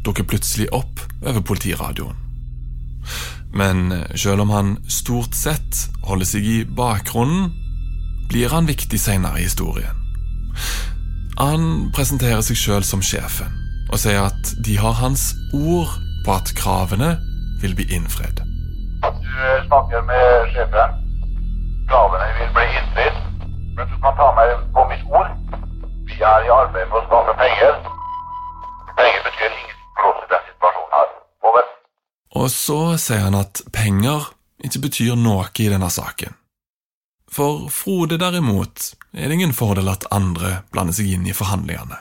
dukker 0.03 0.27
plutselig 0.27 0.67
opp 0.75 1.01
over 1.24 1.41
politiradioen. 1.41 2.20
Men 3.53 4.05
selv 4.15 4.41
om 4.41 4.50
han 4.50 4.77
stort 4.89 5.36
sett 5.38 5.86
holder 6.08 6.27
seg 6.27 6.48
i 6.48 6.58
bakgrunnen, 6.65 7.51
blir 8.32 8.50
han 8.50 8.67
viktig 8.67 9.00
senere 9.00 9.39
i 9.39 9.46
historien. 9.46 10.00
Han 11.38 11.91
presenterer 11.93 12.41
seg 12.46 12.58
sjøl 12.58 12.88
som 12.88 13.03
sjefen, 13.05 13.51
og 13.91 14.01
sier 14.01 14.25
at 14.25 14.55
de 14.65 14.77
har 14.79 14.98
hans 15.00 15.32
ord 15.53 15.91
på 16.25 16.34
at 16.34 16.53
kravene 16.58 17.15
vil 17.62 17.75
bli 17.77 17.88
innfridd. 17.96 18.41
Du 19.03 19.36
snakker 19.67 20.01
med 20.10 20.51
sjefen. 20.53 20.98
Kravene 21.89 22.27
vil 22.39 22.51
bli 22.58 22.65
innfridd. 22.79 23.22
Men 23.77 23.89
du 23.89 23.96
kan 24.03 24.15
ta 24.20 24.29
meg 24.38 24.53
på 24.75 24.86
mitt 24.91 25.05
ord. 25.10 25.32
Vi 26.10 26.20
er 26.22 26.46
i 26.46 26.51
arbeid 26.53 26.89
med 26.93 27.02
Og 32.43 32.51
så 32.51 32.97
sier 33.00 33.23
han 33.23 33.38
at 33.39 33.62
penger 33.71 34.33
ikke 34.63 34.81
betyr 34.88 35.19
noe 35.19 35.47
i 35.63 35.69
denne 35.71 35.89
saken. 35.91 36.35
For 37.33 37.69
Frode 37.73 38.19
derimot 38.21 38.91
er 39.15 39.29
det 39.29 39.38
ingen 39.38 39.55
fordel 39.55 39.88
at 39.89 40.05
andre 40.13 40.59
blander 40.73 40.95
seg 40.97 41.13
inn 41.15 41.29
i 41.29 41.35
forhandlingene. 41.35 41.97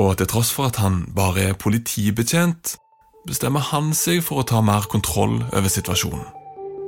Og 0.00 0.14
til 0.16 0.28
tross 0.30 0.52
for 0.54 0.70
at 0.70 0.78
han 0.80 1.02
bare 1.16 1.50
er 1.50 1.58
politibetjent, 1.58 2.76
bestemmer 3.28 3.66
han 3.72 3.90
seg 3.96 4.22
for 4.24 4.40
å 4.40 4.46
ta 4.48 4.62
mer 4.64 4.86
kontroll 4.92 5.42
over 5.50 5.68
situasjonen. 5.68 6.22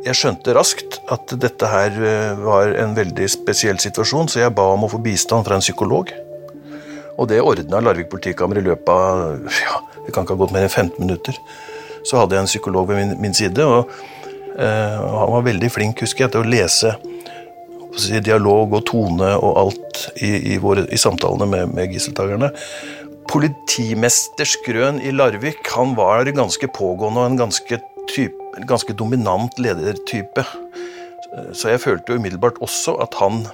Jeg 0.07 0.19
skjønte 0.19 0.55
raskt 0.57 0.97
at 1.15 1.35
dette 1.43 1.69
her 1.69 1.95
eh, 1.95 2.39
var 2.41 2.73
en 2.81 2.97
veldig 2.97 3.29
spesiell 3.31 3.79
situasjon, 3.83 4.31
så 4.33 4.41
jeg 4.41 4.55
ba 4.57 4.65
om 4.73 4.87
å 4.87 4.91
få 4.91 4.99
bistand 5.03 5.47
fra 5.47 5.59
en 5.59 5.63
psykolog. 5.63 6.11
Og 7.21 7.29
det 7.31 7.43
ordna 7.45 7.83
Larvik 7.85 8.09
politikammer 8.11 8.59
i 8.59 8.65
løpet 8.67 8.91
av 8.91 9.53
ja, 9.61 9.77
det 10.07 10.15
kan 10.15 10.25
ikke 10.25 10.35
ha 10.35 10.43
gått 10.47 10.57
mer 10.57 10.67
enn 10.67 10.73
15 10.73 11.05
minutter. 11.05 11.39
Så 12.05 12.19
hadde 12.19 12.37
jeg 12.37 12.47
en 12.47 12.51
psykolog 12.51 12.89
ved 12.91 13.01
min, 13.01 13.15
min 13.23 13.35
side, 13.37 13.65
og 13.65 13.91
eh, 14.59 14.99
han 14.99 15.35
var 15.37 15.47
veldig 15.47 15.71
flink 15.71 16.03
husker 16.03 16.27
jeg, 16.27 16.35
til 16.35 16.43
å 16.43 16.51
lese 16.51 16.97
si, 17.99 18.19
dialog 18.25 18.75
og 18.79 18.85
tone 18.89 19.35
og 19.37 19.61
alt 19.65 20.03
i, 20.17 20.33
i, 20.55 20.59
våre, 20.63 20.87
i 20.93 21.01
samtalene 21.01 21.49
med, 21.51 21.75
med 21.77 21.95
gisseltakerne. 21.95 22.53
Politimester 23.31 24.49
Skrøn 24.49 24.99
i 25.01 25.13
Larvik 25.15 25.69
han 25.77 25.95
var 25.99 26.29
ganske 26.35 26.69
pågående 26.75 27.23
og 27.23 27.31
en 27.31 27.41
ganske, 27.45 27.79
type, 28.11 28.51
en 28.59 28.67
ganske 28.69 28.97
dominant 28.99 29.59
ledertype. 29.63 30.45
Så 31.57 31.71
jeg 31.73 31.81
følte 31.81 32.19
umiddelbart 32.19 32.59
også 32.61 32.99
at 33.01 33.15
han, 33.21 33.47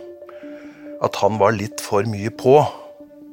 at 1.05 1.21
han 1.21 1.39
var 1.39 1.55
litt 1.55 1.83
for 1.85 2.09
mye 2.11 2.33
på. 2.35 2.57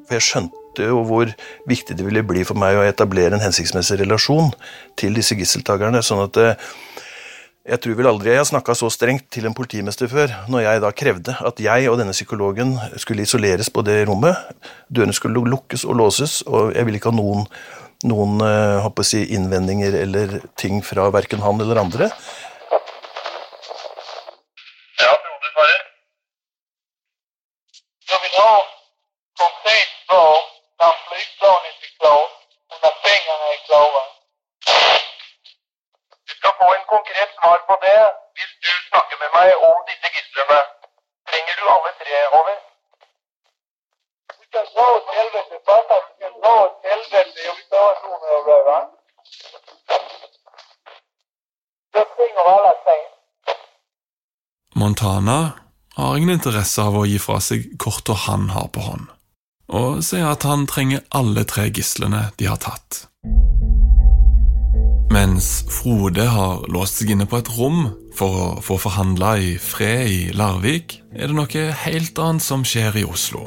For 0.06 0.20
jeg 0.20 0.28
skjønte 0.28 0.65
jo 0.84 1.04
hvor 1.08 1.32
viktig 1.70 1.96
det 1.96 2.04
ville 2.06 2.26
bli 2.28 2.44
for 2.44 2.60
meg 2.60 2.76
å 2.76 2.84
etablere 2.84 3.38
en 3.38 3.46
hensiktsmessig 3.46 4.02
relasjon 4.04 4.52
til 5.00 5.16
disse 5.16 5.38
gisseltakerne. 5.40 6.04
sånn 6.04 6.26
at 6.28 6.42
jeg 7.66 7.82
tror 7.82 7.96
vel 7.98 8.08
aldri 8.12 8.30
jeg 8.30 8.38
har 8.44 8.46
snakka 8.46 8.76
så 8.78 8.92
strengt 8.94 9.26
til 9.34 9.48
en 9.50 9.56
politimester 9.58 10.10
før, 10.10 10.30
når 10.54 10.62
jeg 10.68 10.82
da 10.84 10.92
krevde 10.94 11.34
at 11.50 11.62
jeg 11.64 11.88
og 11.90 11.98
denne 11.98 12.14
psykologen 12.14 12.76
skulle 13.02 13.26
isoleres 13.26 13.72
på 13.74 13.82
det 13.82 14.04
rommet. 14.06 14.38
Dørene 14.94 15.16
skulle 15.18 15.42
lukkes 15.50 15.88
og 15.90 15.98
låses, 15.98 16.44
og 16.46 16.76
jeg 16.76 16.86
ville 16.86 17.02
ikke 17.02 17.10
ha 17.10 17.18
noen, 17.18 17.48
noen 18.06 18.38
uh, 18.46 19.02
si, 19.02 19.24
innvendinger 19.34 19.98
eller 19.98 20.38
ting 20.62 20.84
fra 20.86 21.08
verken 21.16 21.42
han 21.42 21.66
eller 21.66 21.82
andre. 21.82 22.12
På 37.70 37.76
det 37.86 38.02
hvis 38.36 38.54
du 38.66 38.72
snakker 38.90 39.18
med 39.24 39.30
meg 39.38 39.50
om 39.70 39.78
disse 39.90 40.08
gislene. 40.16 40.60
Trenger 41.30 41.56
du 41.60 41.64
alle 41.76 41.92
tre, 42.02 42.18
over? 42.40 42.58
Du 44.40 44.44
kan 44.54 44.66
dra 44.74 44.86
åt 44.98 45.08
helvete, 45.20 45.56
fattar 45.70 46.02
du? 46.06 46.10
kan 46.22 46.34
dra 46.42 46.54
åt 46.66 46.76
helvete 46.92 47.38
i 47.46 47.50
observasjoner 47.56 48.32
og 52.46 52.50
alle 52.54 52.74
tre. 52.86 52.98
Montana 54.76 55.40
har 55.96 56.18
ingen 56.18 56.36
interesse 56.36 56.82
av 56.82 56.98
å 57.00 57.06
gi 57.08 57.20
fra 57.20 57.40
seg 57.42 57.78
korta 57.80 58.14
han 58.26 58.50
har 58.52 58.68
på 58.76 58.84
hånd, 58.84 59.06
og 59.72 60.04
sier 60.04 60.28
at 60.34 60.44
han 60.44 60.68
trenger 60.68 61.06
alle 61.16 61.46
tre 61.48 61.70
gislene 61.72 62.28
de 62.40 62.50
har 62.52 62.60
tatt. 62.66 63.06
Mens 65.26 65.64
Frode 65.74 66.22
har 66.30 66.68
låst 66.70 67.00
seg 67.00 67.16
inne 67.16 67.26
på 67.26 67.40
et 67.42 67.48
rom 67.56 67.88
for 68.14 68.36
å 68.38 68.50
få 68.62 68.76
forhandla 68.84 69.32
i 69.42 69.56
fred 69.58 70.04
i 70.06 70.20
Larvik, 70.38 71.00
er 71.18 71.32
det 71.32 71.38
noe 71.40 71.64
helt 71.82 72.22
annet 72.22 72.46
som 72.46 72.62
skjer 72.68 73.00
i 73.02 73.06
Oslo. 73.10 73.42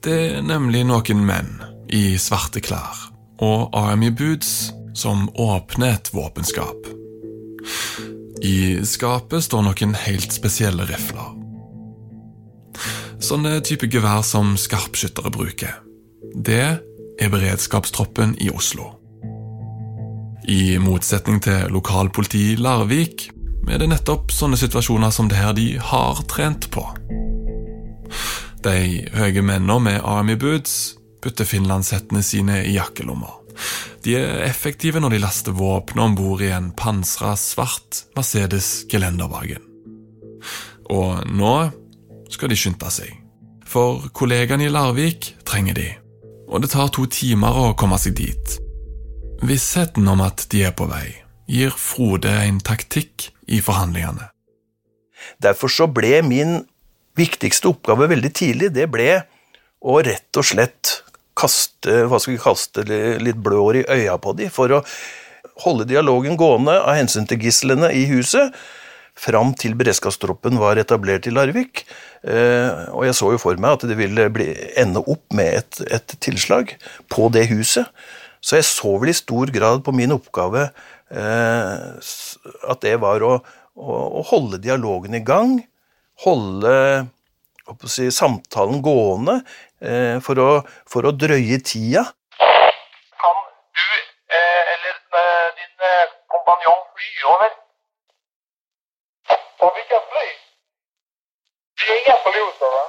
Det 0.00 0.16
er 0.38 0.40
nemlig 0.46 0.86
noen 0.88 1.20
menn 1.28 1.52
i 1.92 2.16
svarte 2.16 2.64
klær 2.64 3.04
og 3.44 3.76
Army 3.76 4.08
Boots 4.08 4.70
som 4.96 5.28
åpner 5.36 5.98
et 5.98 6.12
våpenskap. 6.16 6.88
I 8.40 8.80
skapet 8.88 9.44
står 9.44 9.68
noen 9.68 9.96
helt 10.06 10.32
spesielle 10.32 10.88
rifler. 10.88 11.34
Sånne 13.20 13.58
type 13.60 13.92
gevær 13.92 14.24
som 14.24 14.56
skarpskyttere 14.56 15.28
bruker. 15.28 15.82
Det 16.32 16.70
er 17.20 17.36
beredskapstroppen 17.36 18.38
i 18.40 18.48
Oslo. 18.48 18.94
I 20.46 20.76
motsetning 20.78 21.40
til 21.42 21.72
lokalpoliti 21.74 22.52
i 22.52 22.58
Larvik 22.60 23.24
er 23.66 23.80
det 23.82 23.88
nettopp 23.90 24.30
sånne 24.30 24.54
situasjoner 24.60 25.10
som 25.10 25.26
det 25.26 25.40
her 25.40 25.56
de 25.56 25.72
har 25.82 26.20
trent 26.30 26.68
på. 26.70 26.84
De 28.62 28.76
høye 29.16 29.42
mennene 29.42 29.78
med 29.82 30.04
Army 30.06 30.36
Boots 30.38 30.94
putter 31.22 31.48
finlandshettene 31.48 32.22
sine 32.22 32.60
i 32.62 32.76
jakkelommer. 32.76 33.40
De 34.06 34.14
er 34.20 34.44
effektive 34.46 35.02
når 35.02 35.16
de 35.16 35.20
laster 35.24 35.56
våpenet 35.56 36.04
om 36.04 36.14
bord 36.14 36.44
i 36.46 36.52
en 36.54 36.70
pansra 36.78 37.32
svart 37.40 38.04
Mercedes 38.14 38.84
Gelendervagen. 38.92 39.64
Og 40.94 41.26
nå 41.26 41.56
skal 42.30 42.52
de 42.52 42.60
skynde 42.60 42.92
seg, 42.94 43.10
for 43.66 44.06
kollegaene 44.14 44.68
i 44.68 44.70
Larvik 44.70 45.32
trenger 45.48 45.74
de, 45.74 45.88
og 46.46 46.62
det 46.62 46.70
tar 46.70 46.94
to 46.94 47.08
timer 47.10 47.58
å 47.64 47.74
komme 47.74 47.98
seg 47.98 48.14
dit. 48.22 48.60
Vissheten 49.44 50.08
om 50.08 50.22
at 50.24 50.46
de 50.52 50.62
er 50.64 50.72
på 50.76 50.86
vei, 50.88 51.10
gir 51.50 51.74
Frode 51.76 52.30
en 52.46 52.56
taktikk 52.64 53.28
i 53.52 53.60
forhandlingene. 53.64 54.30
Derfor 55.42 55.70
så 55.72 55.86
ble 55.90 56.22
min 56.24 56.62
viktigste 57.18 57.68
oppgave 57.72 58.08
veldig 58.12 58.32
tidlig, 58.36 58.72
det 58.72 58.88
ble 58.92 59.10
å 59.84 60.00
rett 60.04 60.40
og 60.40 60.48
slett 60.48 60.96
kaste, 61.36 62.06
hva 62.08 62.20
skal 62.22 62.36
vi 62.36 62.40
kaste 62.40 62.86
litt 63.20 63.38
blår 63.44 63.82
i 63.82 63.86
øya 63.98 64.16
på 64.22 64.32
dem, 64.38 64.50
for 64.52 64.72
å 64.72 64.82
holde 65.66 65.88
dialogen 65.88 66.36
gående 66.40 66.78
av 66.80 66.96
hensyn 66.96 67.28
til 67.28 67.40
gislene 67.44 67.92
i 67.92 68.06
huset, 68.08 68.56
fram 69.16 69.54
til 69.56 69.76
beredskapstroppen 69.76 70.58
var 70.60 70.80
etablert 70.80 71.28
i 71.28 71.32
Larvik. 71.32 71.86
Og 72.24 73.06
jeg 73.06 73.16
så 73.16 73.30
jo 73.32 73.40
for 73.40 73.56
meg 73.60 73.78
at 73.78 73.86
det 73.88 73.96
ville 73.96 74.26
ende 74.76 75.00
opp 75.00 75.24
med 75.36 75.62
et, 75.62 75.80
et 75.88 76.16
tilslag 76.20 76.74
på 77.12 77.30
det 77.32 77.46
huset. 77.52 77.88
Så 78.46 78.60
jeg 78.60 78.66
så 78.68 78.92
vel 79.02 79.10
i 79.10 79.16
stor 79.16 79.50
grad 79.50 79.80
på 79.82 79.92
min 79.96 80.14
oppgave 80.14 80.68
eh, 81.10 82.10
at 82.70 82.84
det 82.84 82.94
var 83.02 83.24
å, 83.26 83.32
å, 83.74 83.96
å, 84.20 84.22
holde 84.28 84.60
dialogen 84.62 85.18
i 85.18 85.22
gang, 85.26 85.56
holde 86.22 86.74
si, 87.90 88.06
samtalen 88.14 88.78
gående 88.86 89.40
eh, 89.82 90.22
for, 90.22 90.38
å, 90.38 90.50
for, 90.86 91.10
å, 91.10 91.14
drøye 91.24 91.58
tida. 91.66 92.04
Kan 92.38 93.42
du 93.50 93.84
eh, 93.90 94.62
eller 94.76 94.94
eh, 94.94 95.50
din 95.58 95.90
eh, 95.90 96.06
kompanjong 96.30 96.86
fly 96.94 97.12
over? 97.34 97.60
På 99.58 99.74
hvilket 99.74 100.10
fly? 100.14 100.26
Det 101.82 101.90
er 101.90 101.98
ingen 101.98 102.26
piloter, 102.30 102.78
va? 102.78 102.88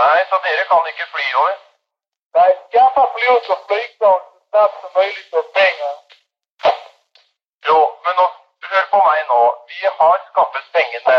Nei, 0.00 0.20
så 0.32 0.44
dere 0.48 0.70
kan 0.72 0.94
ikke 0.96 1.12
fly 1.12 1.32
over? 1.44 1.67
Skaffa 2.34 3.04
pilot 3.14 3.48
og 3.54 3.58
flygplan 3.66 4.20
så 4.32 4.38
snabbt 4.50 4.80
som 4.80 4.90
mulig 4.96 5.24
for 5.32 5.44
penger. 5.58 5.94
Jo, 7.68 7.78
men 8.04 8.14
nå, 8.20 8.26
hør 8.70 8.84
på 8.92 8.98
meg 9.06 9.20
nå. 9.30 9.40
Vi 9.70 9.80
har 10.00 10.16
skaffet 10.28 10.66
pengene. 10.76 11.16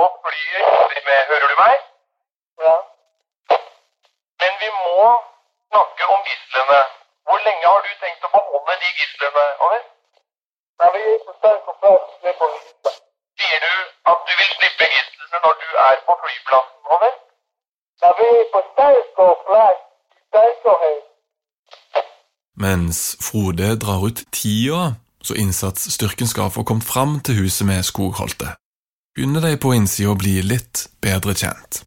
Og 0.00 0.08
flyet 0.24 0.62
jobber 0.74 1.00
med, 1.08 1.18
hører 1.30 1.48
du 1.52 1.56
meg? 1.64 1.76
Ja. 2.64 2.76
Men 4.40 4.52
vi 4.62 4.68
må 4.84 4.94
snakke 5.70 6.04
om 6.14 6.22
gislene. 6.28 6.80
Hvor 7.26 7.38
lenge 7.46 7.66
har 7.72 7.82
du 7.86 7.90
tenkt 8.04 8.24
å 8.28 8.32
beholde 8.36 8.78
de 8.84 8.94
gislene? 9.00 9.44
Over? 9.66 9.84
Nei, 10.80 10.90
vi 10.94 11.04
er 11.12 11.20
på 11.26 11.36
sterk 11.40 11.68
og 11.74 11.78
klar 11.82 12.00
er 12.30 12.40
på 12.40 12.50
gisler. 12.54 12.96
Sier 13.40 13.60
du 13.66 13.74
at 14.12 14.26
du 14.28 14.32
vil 14.38 14.50
slippe 14.54 14.90
gislene 14.94 15.44
når 15.44 15.60
du 15.64 15.68
er 15.90 16.02
på 16.08 16.18
flyplassen? 16.24 16.82
Over? 16.96 17.14
Nei, 18.02 18.16
vi 18.22 18.32
er 18.40 18.50
på 18.56 18.66
sterk 18.72 19.24
og 19.26 19.46
plass. 19.50 19.86
Mens 22.60 23.16
Frode 23.20 23.76
drar 23.80 24.06
ut 24.06 24.24
tida 24.30 24.94
så 25.22 25.34
innsatsstyrken 25.34 26.28
skal 26.28 26.50
få 26.50 26.64
kommet 26.64 26.84
fram 26.84 27.20
til 27.20 27.42
huset 27.44 27.66
med 27.66 27.84
skogholtet, 27.84 28.56
begynner 29.16 29.44
de 29.44 29.56
på 29.60 29.74
innsida 29.76 30.12
å 30.12 30.18
bli 30.18 30.40
litt 30.44 30.86
bedre 31.04 31.34
kjent. 31.36 31.82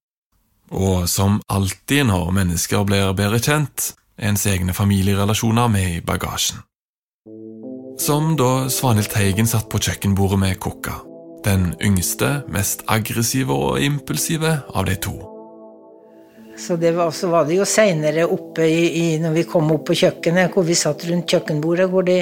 Og 0.74 1.10
som 1.10 1.42
alltid 1.54 2.08
når 2.10 2.32
mennesker 2.34 2.86
blir 2.90 3.14
bedre 3.18 3.42
kjent, 3.42 3.94
er 4.18 4.32
ens 4.32 4.46
egne 4.50 4.74
familierelasjoner 4.74 5.70
med 5.74 5.98
i 5.98 6.02
bagasjen. 6.06 6.62
Som 8.02 8.34
da 8.38 8.70
Svanhild 8.74 9.12
Teigen 9.14 9.50
satt 9.50 9.70
på 9.70 9.82
kjøkkenbordet 9.82 10.40
med 10.42 10.58
Kokka, 10.62 11.00
den 11.46 11.74
yngste, 11.82 12.42
mest 12.50 12.86
aggressive 12.88 13.54
og 13.54 13.82
impulsive 13.82 14.62
av 14.74 14.90
de 14.90 14.98
to. 14.98 15.33
Så 16.58 16.76
det 16.76 16.92
var, 16.92 17.12
så 17.12 17.28
var 17.28 17.46
det 17.46 17.56
jo 17.58 17.66
seinere 17.66 18.26
oppe 18.30 18.66
i, 18.70 18.84
i, 19.00 19.06
når 19.20 19.32
vi 19.40 19.44
kom 19.50 19.72
opp 19.74 19.88
på 19.90 19.96
kjøkkenet, 19.98 20.54
hvor 20.54 20.66
vi 20.68 20.76
satt 20.78 21.06
rundt 21.10 21.34
kjøkkenbordet, 21.34 21.88
hvor 21.90 22.06
de 22.06 22.20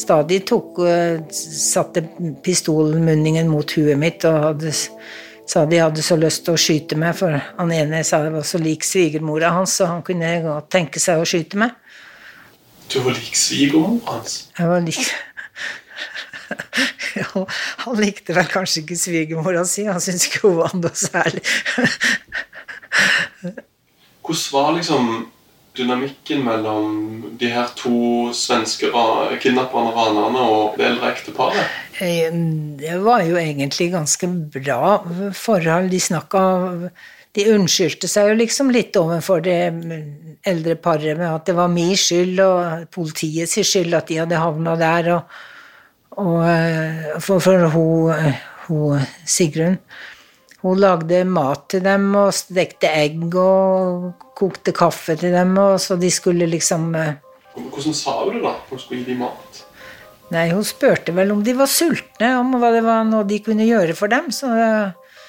stadig 0.00 0.40
tok 0.48 0.80
uh, 0.80 1.20
satte 1.30 2.02
pistolmunningen 2.44 3.50
mot 3.50 3.76
huet 3.76 4.00
mitt 4.00 4.24
og 4.28 4.40
hadde, 4.48 4.72
sa 5.44 5.66
de 5.68 5.82
hadde 5.82 6.04
så 6.04 6.16
lyst 6.16 6.46
til 6.46 6.56
å 6.56 6.60
skyte 6.60 6.96
meg, 7.00 7.12
for 7.18 7.36
han 7.36 7.74
ene 7.76 8.00
sa 8.08 8.22
jeg 8.24 8.34
var 8.34 8.48
så 8.48 8.60
lik 8.62 8.86
svigermora 8.88 9.52
hans, 9.58 9.76
så 9.76 9.90
han 9.92 10.02
kunne 10.06 10.32
godt 10.46 10.72
tenke 10.72 11.02
seg 11.02 11.20
å 11.20 11.28
skyte 11.28 11.60
meg. 11.60 11.76
Du 12.88 12.98
var 13.04 13.16
lik 13.16 13.36
svigermor 13.36 14.00
hans? 14.08 14.46
Jeg 14.56 14.72
var 14.72 14.80
lik 14.84 15.04
ja, 17.20 17.44
Han 17.84 18.00
likte 18.00 18.36
vel 18.36 18.48
kanskje 18.48 18.82
ikke 18.82 18.98
svigermora 19.00 19.64
si, 19.68 19.84
han 19.88 20.00
syntes 20.00 20.28
ikke 20.30 20.48
hun 20.48 20.58
var 20.62 20.76
noe 20.80 20.96
særlig. 20.96 21.44
Hvordan 24.24 24.52
var 24.52 24.76
liksom 24.78 25.08
dynamikken 25.76 26.44
mellom 26.46 27.24
de 27.38 27.50
her 27.50 27.72
to 27.76 28.30
svenske 28.36 28.88
kidnapperne 29.42 29.90
og 29.90 29.98
ranerne 29.98 30.44
og 30.44 30.78
det 30.78 30.86
eldre 30.86 31.10
ekteparet? 31.12 31.74
Eh, 32.00 32.30
Det 32.78 32.94
var 33.02 33.22
jo 33.26 33.36
egentlig 33.36 33.90
ganske 33.92 34.26
bra 34.54 35.02
forhold. 35.32 35.90
De 35.90 36.00
snakka 36.00 36.40
De 37.34 37.48
unnskyldte 37.50 38.06
seg 38.06 38.28
jo 38.28 38.34
liksom 38.38 38.68
litt 38.70 38.94
overfor 38.94 39.40
det 39.42 39.74
eldre 40.46 40.76
paret 40.76 41.18
med 41.18 41.26
at 41.26 41.48
det 41.48 41.56
var 41.56 41.66
min 41.68 41.96
skyld 41.98 42.38
og 42.38 42.84
politiets 42.94 43.58
skyld 43.58 43.94
at 43.98 44.06
de 44.06 44.20
hadde 44.20 44.38
havna 44.38 44.76
der. 44.78 45.08
Og, 45.16 45.22
og 46.22 46.44
eh, 46.46 47.18
for, 47.18 47.42
for 47.42 47.66
hun, 47.74 48.36
hun 48.68 49.02
Sigrun 49.26 49.80
hun 50.64 50.80
lagde 50.80 51.20
mat 51.28 51.66
til 51.74 51.84
dem 51.84 52.08
og 52.16 52.32
stekte 52.32 52.88
egg 52.88 53.36
og 53.36 54.14
kokte 54.38 54.72
kaffe 54.76 55.16
til 55.20 55.34
dem, 55.36 55.52
og 55.60 55.76
så 55.82 55.98
de 56.00 56.10
skulle 56.12 56.48
liksom 56.48 56.94
eh, 56.96 57.20
Hvordan 57.54 57.94
sa 57.94 58.16
hun 58.24 58.34
det, 58.34 58.42
da? 58.42 58.56
Hun 58.70 58.80
skulle 58.82 59.02
gi 59.02 59.12
dem 59.12 59.20
mat? 59.22 59.60
Nei, 60.34 60.48
hun 60.50 60.64
spurte 60.66 61.12
vel 61.14 61.30
om 61.30 61.44
de 61.44 61.52
var 61.54 61.68
sultne, 61.70 62.32
om 62.40 62.56
hva 62.58 62.72
det 62.74 62.80
var 62.82 63.04
noe 63.06 63.26
de 63.28 63.38
kunne 63.44 63.66
gjøre 63.68 63.94
for 63.94 64.10
dem. 64.10 64.32
Så 64.34 64.48
eh, 64.50 65.20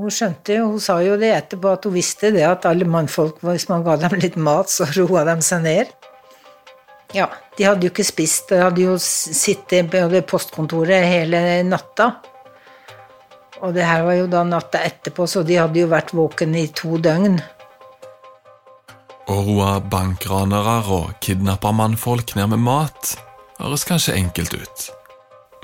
hun 0.00 0.10
skjønte 0.10 0.56
jo, 0.56 0.72
hun 0.72 0.82
sa 0.82 0.96
jo 1.04 1.14
det 1.20 1.30
etterpå, 1.36 1.76
at 1.76 1.86
hun 1.86 1.94
visste 1.94 2.32
det 2.34 2.42
at 2.48 2.66
alle 2.66 2.88
mannfolk, 2.88 3.38
hvis 3.44 3.68
man 3.70 3.84
ga 3.86 3.98
dem 4.00 4.16
litt 4.18 4.40
mat, 4.40 4.72
så 4.72 4.88
roa 4.96 5.22
de 5.28 5.36
seg 5.44 5.62
ned. 5.68 5.92
Ja, 7.14 7.28
de 7.54 7.68
hadde 7.68 7.86
jo 7.86 7.92
ikke 7.92 8.06
spist, 8.08 8.48
de 8.50 8.64
hadde 8.64 8.82
jo 8.82 8.96
sittet 8.98 9.92
på 9.92 10.22
postkontoret 10.32 11.04
hele 11.06 11.62
natta. 11.68 12.16
Og 13.62 13.74
det 13.74 13.84
her 13.86 14.02
var 14.02 14.18
jo 14.18 14.26
da 14.30 14.42
natta 14.46 14.80
etterpå, 14.82 15.26
så 15.30 15.44
de 15.46 15.58
hadde 15.60 15.78
jo 15.78 15.90
vært 15.90 16.14
våkne 16.16 16.64
i 16.64 16.70
to 16.74 16.98
døgn. 16.98 17.38
Å 19.24 19.36
roe 19.46 19.68
bankranere 19.88 20.80
og 20.92 21.14
kidnappe 21.24 21.70
mannfolk 21.72 22.34
ned 22.36 22.50
med 22.52 22.64
mat 22.66 23.14
høres 23.60 23.86
kanskje 23.88 24.18
enkelt 24.18 24.56
ut. 24.58 24.90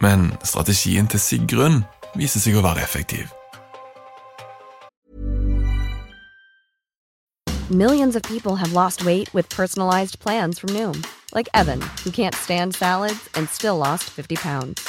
Men 0.00 0.30
strategien 0.46 1.10
til 1.10 1.20
Sigrun 1.20 1.82
viser 2.16 2.40
seg 2.40 2.56
å 2.56 2.64
være 2.64 2.80
effektiv. 2.86 3.28
Millions 7.70 8.16
of 8.16 8.22
people 8.22 8.56
have 8.56 8.72
lost 8.72 9.04
weight 9.04 9.32
with 9.32 9.48
personalized 9.48 10.18
plans 10.18 10.58
from 10.58 10.70
Noom, 10.70 11.04
like 11.32 11.48
Evan, 11.54 11.80
who 12.02 12.10
can't 12.10 12.34
stand 12.34 12.74
salads 12.74 13.28
and 13.36 13.48
still 13.48 13.76
lost 13.76 14.10
50 14.10 14.36
pounds. 14.36 14.88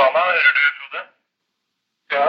Montana, 0.00 0.22
hører 0.32 0.52
du, 0.58 0.62
Frode? 0.78 1.00
Ja. 2.16 2.26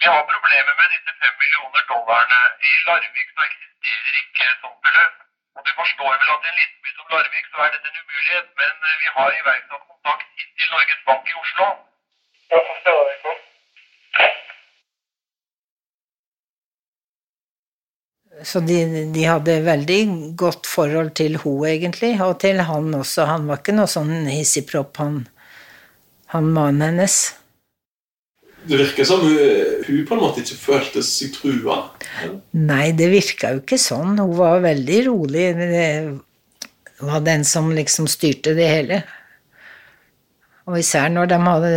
Vi 0.00 0.06
har 0.14 0.22
problemer 0.32 0.74
med 0.80 0.86
disse 0.94 1.12
fem 1.20 1.34
millioner 1.42 1.82
dollarene. 1.92 2.40
I 2.68 2.70
Larvik 2.88 3.28
så 3.36 3.40
eksisterer 3.50 4.14
ikke 4.22 4.42
et 4.50 4.60
sånt 4.64 4.80
beløp. 4.84 5.16
Og 5.56 5.60
du 5.66 5.70
forstår 5.80 6.12
vel 6.20 6.30
at 6.34 6.44
i 6.44 6.50
en 6.52 6.58
liten 6.60 6.80
by 6.84 6.90
som 6.98 7.06
Larvik 7.14 7.46
så 7.52 7.56
er 7.64 7.70
dette 7.74 7.88
en 7.90 8.00
umulighet, 8.02 8.46
men 8.60 8.72
eh, 8.88 9.00
vi 9.02 9.08
har 9.16 9.28
iverksatt 9.40 9.84
kontakt 9.90 10.28
til 10.58 10.68
Norges 10.74 11.02
Bank 11.08 11.24
i 11.32 11.34
Oslo. 11.42 11.66
Jeg 12.52 12.62
forstår 12.70 13.00
det 13.08 13.14
ikke. 13.16 13.34
Så 18.50 18.58
de, 18.68 18.78
de 19.16 19.22
hadde 19.32 19.68
veldig 19.72 20.02
godt 20.44 20.64
forhold 20.76 21.10
til 21.20 21.32
hun 21.42 21.60
egentlig, 21.74 22.12
og 22.26 22.40
til 22.44 22.58
han 22.70 22.86
også. 23.04 23.20
Han 23.32 23.48
var 23.48 23.56
ikke 23.62 23.80
noe 23.80 23.88
sånn 23.98 24.28
hissigpropp, 24.28 25.00
han, 25.00 25.22
han 26.32 26.50
mannen 26.52 26.82
hennes. 26.82 27.16
Det 28.62 28.78
virker 28.78 29.06
som 29.06 29.24
hun, 29.24 29.38
hun 29.86 30.04
på 30.06 30.14
en 30.14 30.22
måte 30.22 30.44
ikke 30.44 30.58
følte 30.60 31.02
seg 31.06 31.32
trua. 31.34 31.80
Nei, 32.54 32.92
det 32.98 33.08
virka 33.10 33.54
jo 33.54 33.62
ikke 33.62 33.80
sånn. 33.80 34.14
Hun 34.20 34.36
var 34.38 34.62
veldig 34.62 35.00
rolig. 35.08 35.48
Det 35.58 37.02
var 37.02 37.24
den 37.26 37.42
som 37.48 37.72
liksom 37.74 38.06
styrte 38.10 38.54
det 38.58 38.68
hele. 38.70 39.02
Og 40.70 40.78
især 40.78 41.10
når 41.10 41.32
de 41.32 41.40
hadde 41.42 41.72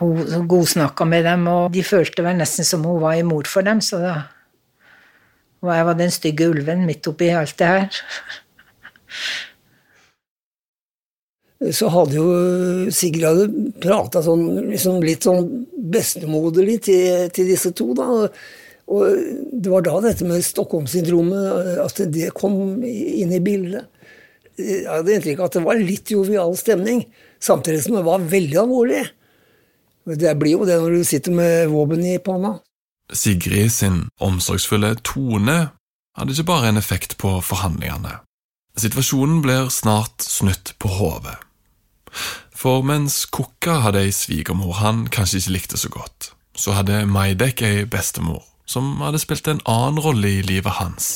hun 0.00 0.48
godsnakka 0.50 1.06
med 1.06 1.28
dem, 1.28 1.46
og 1.46 1.70
de 1.76 1.86
følte 1.86 2.26
vel 2.26 2.40
nesten 2.40 2.66
som 2.66 2.82
hun 2.88 2.98
var 3.04 3.14
i 3.20 3.26
mor 3.26 3.46
for 3.46 3.62
dem. 3.66 3.78
Så 3.84 4.02
da 4.02 4.18
og 5.60 5.74
jeg 5.74 5.86
var 5.86 5.96
den 5.98 6.12
stygge 6.12 6.48
ulven 6.48 6.86
midt 6.88 7.08
oppi 7.10 7.28
alt 7.36 7.58
det 7.60 7.66
her. 7.68 7.98
Så 11.60 11.90
hadde 11.92 12.16
jo 12.16 12.28
Sigrid 12.94 13.50
prata 13.82 14.22
sånn, 14.24 14.46
liksom 14.70 15.02
litt 15.04 15.26
sånn 15.26 15.66
bestemoderlig 15.92 16.78
til, 16.86 17.26
til, 17.36 17.50
disse 17.52 17.74
to. 17.76 17.90
da, 17.98 18.06
og 18.90 19.50
det 19.52 19.70
var 19.70 19.84
da 19.84 19.98
dette 20.06 20.26
med 20.26 20.42
Stockholm-syndromet, 20.44 21.82
at 21.84 22.00
det 22.10 22.32
kom 22.36 22.80
inn 22.82 23.34
i 23.36 23.42
bildet. 23.44 23.90
Jeg 24.60 24.88
hadde 24.88 25.14
inntrykk 25.14 25.42
av 25.42 25.50
at 25.50 25.58
det 25.58 25.64
var 25.68 25.82
litt 25.84 26.10
jovial 26.12 26.56
stemning, 26.58 27.04
samtidig 27.40 27.84
som 27.84 27.98
det 27.98 28.06
var 28.08 28.24
veldig 28.32 28.58
alvorlig. 28.64 29.04
Det 30.10 30.32
blir 30.40 30.56
jo 30.56 30.66
det 30.68 30.80
når 30.80 30.96
du 30.96 31.04
sitter 31.06 31.36
med 31.36 31.68
våpen 31.70 32.02
i 32.08 32.16
panna. 32.24 32.56
Sigrid 33.12 33.72
sin 33.72 34.02
omsorgsfulle 34.22 34.94
tone 35.04 35.58
hadde 36.16 36.34
ikke 36.34 36.48
bare 36.50 36.72
en 36.72 36.80
effekt 36.80 37.16
på 37.20 37.36
forhandlingene. 37.44 38.18
Situasjonen 38.80 39.40
blir 39.44 39.70
snart 39.72 40.24
snudd 40.24 40.74
på 40.80 40.90
hodet. 40.98 41.36
For 42.56 42.84
mens 42.84 43.22
Kukka 43.32 43.80
hadde 43.86 44.04
ei 44.04 44.12
svigermor 44.14 44.78
han 44.82 45.06
kanskje 45.12 45.40
ikke 45.40 45.56
likte 45.56 45.80
så 45.80 45.90
godt, 45.92 46.32
så 46.54 46.76
hadde 46.76 47.06
Maidek 47.08 47.62
ei 47.64 47.84
bestemor 47.88 48.44
som 48.70 49.00
hadde 49.02 49.18
spilt 49.18 49.48
en 49.50 49.62
annen 49.68 49.98
rolle 50.02 50.30
i 50.38 50.46
livet 50.46 50.78
hans. 50.78 51.10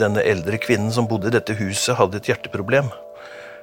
Denne 0.00 0.22
eldre 0.24 0.60
kvinnen 0.62 0.92
som 0.94 1.08
bodde 1.10 1.28
i 1.28 1.34
dette 1.34 1.56
huset, 1.58 1.96
hadde 1.98 2.20
et 2.20 2.30
hjerteproblem. 2.30 2.88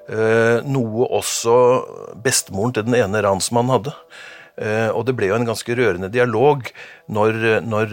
Eh, 0.08 0.60
noe 0.68 1.08
også 1.18 1.56
bestemoren 2.24 2.76
til 2.76 2.86
den 2.88 2.98
ene 3.00 3.24
ransmannen 3.26 3.74
hadde. 3.74 3.96
Eh, 4.58 4.90
og 4.90 5.04
det 5.06 5.14
ble 5.14 5.28
jo 5.30 5.36
en 5.38 5.46
ganske 5.46 5.74
rørende 5.78 6.10
dialog 6.10 6.66
når, 7.14 7.36
når 7.62 7.92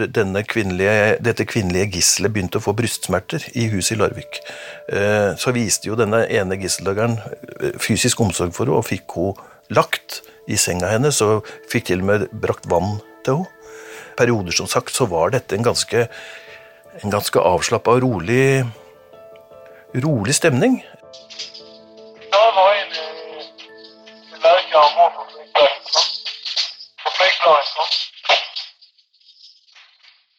kvinnelige, 0.48 1.18
dette 1.20 1.44
kvinnelige 1.44 1.90
gisselet 1.98 2.32
begynte 2.32 2.56
å 2.60 2.64
få 2.64 2.72
brystsmerter 2.76 3.44
i 3.52 3.66
huset 3.74 3.96
i 3.96 4.00
Larvik. 4.00 4.40
Eh, 4.88 5.34
så 5.36 5.52
viste 5.52 5.90
jo 5.90 5.98
denne 6.00 6.22
ene 6.24 6.56
gisseltakeren 6.60 7.18
eh, 7.60 7.76
fysisk 7.76 8.22
omsorg 8.24 8.54
for 8.56 8.64
henne 8.64 8.80
og 8.80 8.88
fikk 8.88 9.18
henne 9.18 9.50
lagt 9.76 10.22
i 10.48 10.56
senga 10.60 10.88
hennes 10.92 11.20
og 11.24 11.44
fikk 11.72 11.90
til 11.90 12.04
og 12.04 12.08
med 12.08 12.26
brakt 12.32 12.68
vann 12.72 12.96
til 13.26 13.42
henne. 13.42 13.50
Perioder 14.14 14.54
som 14.54 14.68
sagt 14.70 14.94
så 14.94 15.08
var 15.10 15.32
dette 15.34 15.56
en 15.56 15.64
ganske, 15.66 16.04
en 17.02 17.10
ganske 17.10 17.40
avslappa 17.42 17.96
og 17.96 18.04
rolig, 18.04 18.62
rolig 20.06 20.36
stemning. 20.38 20.78
Da 22.30 22.44
var 22.54 22.72
jeg 22.78 22.88
i 22.94 24.42
Lerka 24.46 24.86
og. 25.02 25.23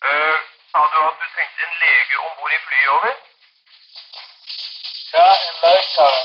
Uh, 0.10 0.38
sa 0.71 0.80
du 0.91 0.98
at 1.08 1.17
du 1.21 1.26
trengte 1.34 1.62
en 1.67 1.76
lege 1.84 2.15
om 2.26 2.32
bord 2.38 2.54
i 2.58 2.60
flyet 2.65 2.89
over? 2.95 3.13
Ja, 5.15 5.28
en 5.48 5.56
läkare. 5.63 6.21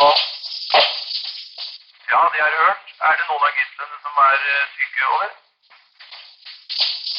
Ja. 0.00 0.10
ja, 2.12 2.20
det 2.32 2.40
har 2.44 2.50
jeg 2.54 2.62
hørt. 2.66 2.86
Er 3.08 3.12
det 3.18 3.24
noen 3.30 3.46
av 3.48 3.52
gislene 3.58 3.96
som 4.04 4.14
er 4.28 4.38
uh, 4.52 4.62
syke 4.76 5.02
over? 5.14 5.28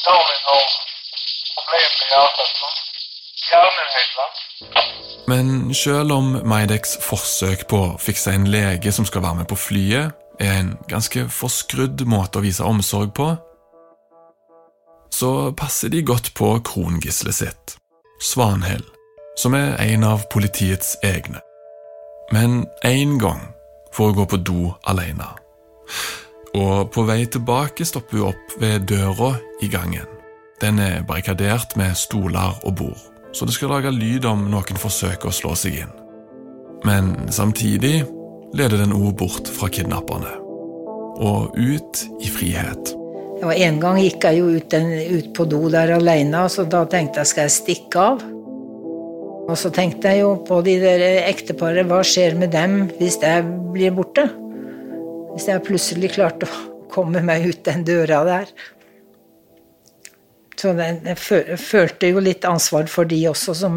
Damen 0.08 0.38
har 0.48 0.64
problem 1.54 1.90
med 2.00 2.08
hjertet. 2.12 2.56
Men 5.28 5.74
selv 5.74 6.12
om 6.12 6.36
Maideks 6.46 6.96
forsøk 7.02 7.66
på 7.70 7.78
å 7.82 7.96
fikse 7.98 8.30
en 8.34 8.46
lege 8.50 8.92
som 8.94 9.06
skal 9.08 9.24
være 9.24 9.40
med 9.40 9.48
på 9.50 9.58
flyet, 9.58 10.14
er 10.40 10.58
en 10.60 10.74
ganske 10.88 11.26
forskrudd 11.32 12.04
måte 12.08 12.40
å 12.40 12.44
vise 12.44 12.64
omsorg 12.64 13.14
på, 13.16 13.30
så 15.16 15.52
passer 15.56 15.88
de 15.88 16.02
godt 16.04 16.34
på 16.36 16.50
krongisselet 16.66 17.34
sitt, 17.34 17.76
Svanhild, 18.20 18.84
som 19.38 19.54
er 19.56 19.76
en 19.80 20.04
av 20.04 20.26
politiets 20.32 20.96
egne. 21.04 21.40
Men 22.32 22.66
én 22.84 23.18
gang 23.22 23.40
får 23.94 24.10
hun 24.10 24.18
gå 24.18 24.26
på 24.26 24.36
do 24.36 24.60
alene. 24.84 25.28
Og 26.56 26.90
på 26.92 27.04
vei 27.08 27.22
tilbake 27.30 27.84
stopper 27.86 28.18
hun 28.18 28.32
opp 28.32 28.56
ved 28.60 28.88
døra 28.90 29.34
i 29.62 29.68
gangen. 29.72 30.08
Den 30.60 30.80
er 30.80 31.04
barrikadert 31.04 31.76
med 31.76 31.96
stoler 31.96 32.56
og 32.64 32.76
bord, 32.76 33.00
så 33.32 33.44
det 33.44 33.54
skal 33.54 33.74
lage 33.76 33.92
lyd 33.92 34.24
om 34.24 34.46
noen 34.50 34.80
forsøker 34.80 35.28
å 35.28 35.36
slå 35.36 35.54
seg 35.56 35.82
inn. 35.84 35.92
Men 36.84 37.32
samtidig 37.32 38.06
leder 38.54 38.78
den 38.78 38.92
ord 38.92 39.16
bort 39.18 39.48
fra 39.48 39.68
kidnapperne. 39.72 40.30
Og 41.16 41.56
ut 41.56 42.02
i 42.20 42.30
frihet. 42.30 42.92
Ja, 43.40 43.52
en 43.52 43.80
gang 43.80 43.98
gikk 44.00 44.24
jeg 44.24 44.40
jo 44.40 44.48
ut, 44.56 44.68
den, 44.72 44.92
ut 45.12 45.32
på 45.36 45.44
do 45.48 45.66
der 45.72 45.92
alene, 45.96 46.46
så 46.52 46.64
da 46.68 46.84
tenkte 46.88 47.20
jeg 47.22 47.32
skal 47.32 47.48
jeg 47.48 47.56
stikke 47.56 48.04
av. 48.12 48.24
Og 49.46 49.54
så 49.60 49.70
tenkte 49.70 50.10
jeg 50.10 50.24
jo 50.24 50.32
på 50.46 50.60
de 50.66 50.78
der 50.82 51.04
ekteparet, 51.28 51.86
hva 51.86 52.00
skjer 52.06 52.34
med 52.38 52.50
dem 52.54 52.86
hvis 52.98 53.20
jeg 53.22 53.44
blir 53.74 53.94
borte? 53.94 54.26
Hvis 55.34 55.46
jeg 55.50 55.64
plutselig 55.66 56.14
klarte 56.16 56.48
å 56.48 56.62
komme 56.90 57.22
meg 57.24 57.44
ut 57.46 57.60
den 57.68 57.84
døra 57.86 58.22
der. 58.26 58.50
Så 60.56 60.72
jeg 60.72 61.58
følte 61.60 62.08
jo 62.08 62.22
litt 62.24 62.46
ansvar 62.48 62.88
for 62.88 63.08
de 63.08 63.20
også, 63.28 63.52
som, 63.54 63.76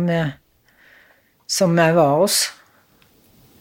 som 1.52 1.76
jeg 1.84 1.98
var 1.98 2.16
hos. 2.22 2.40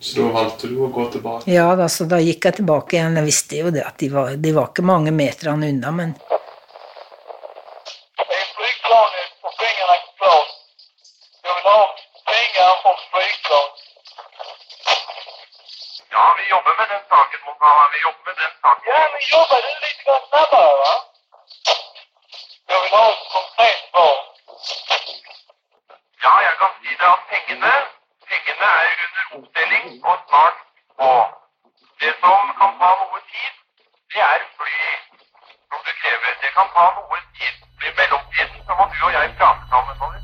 Så 0.00 0.20
da 0.20 0.28
valgte 0.32 0.68
du 0.70 0.78
å 0.84 0.88
gå 0.94 1.04
tilbake? 1.12 1.50
Ja, 1.50 1.68
da, 1.76 1.88
så 1.90 2.06
da 2.10 2.20
gikk 2.22 2.44
jeg 2.46 2.60
tilbake 2.60 2.96
igjen. 2.96 3.18
Jeg 3.18 3.26
visste 3.26 3.62
jo 3.62 3.70
det 3.74 3.82
at 3.86 3.98
de 3.98 4.08
var, 4.12 4.34
de 4.38 4.52
var 4.54 4.70
ikke 4.70 4.86
mange 4.86 5.14
meterne 5.14 5.70
unna, 5.74 5.90
men 6.00 6.14
Ja, 16.10 16.34
vi 16.38 16.44
jobber 16.50 16.72
med 16.78 16.88
den 16.92 17.02
saken, 17.10 17.40
Mokala. 17.46 17.84
Vi 17.94 17.98
jobber 18.06 18.22
med 18.28 18.36
den 18.42 18.54
saken. 18.62 18.86
Ja, 18.90 19.02
men 19.12 19.22
jobber 19.34 19.58
du 19.66 19.70
litt 19.84 20.00
snabbere, 20.30 20.72
va? 20.82 20.94
Jeg 22.70 22.78
vil 22.82 22.92
ha 22.96 23.04
et 23.12 23.26
konkret 23.34 23.80
svar. 23.90 24.16
Ja, 26.24 26.32
jeg 26.46 26.54
kan 26.60 26.72
si 26.80 26.90
det 27.00 27.08
at 27.14 27.22
pengene 27.30 27.74
Pengene 28.30 28.68
er 28.82 28.90
under 29.04 29.24
oppdeling 29.36 29.86
og 30.40 30.50
på. 30.98 31.10
Det 32.00 32.12
som 32.22 32.50
kan 32.58 32.72
ta 32.80 32.90
noe 33.00 33.20
tid, 33.32 33.54
det 34.12 34.22
er 34.32 34.44
fly 34.58 34.76
som 35.68 35.80
du 35.86 35.92
krever. 36.00 36.32
Det 36.42 36.50
kan 36.56 36.68
ta 36.76 36.86
noe 36.98 37.18
tid. 37.38 37.54
I 37.88 37.90
mellomtiden 37.98 38.58
så 38.66 38.78
må 38.78 38.86
du 38.92 38.98
og 39.06 39.12
jeg 39.16 39.34
prate 39.38 39.64
sammen. 39.72 40.02
Over. 40.04 40.20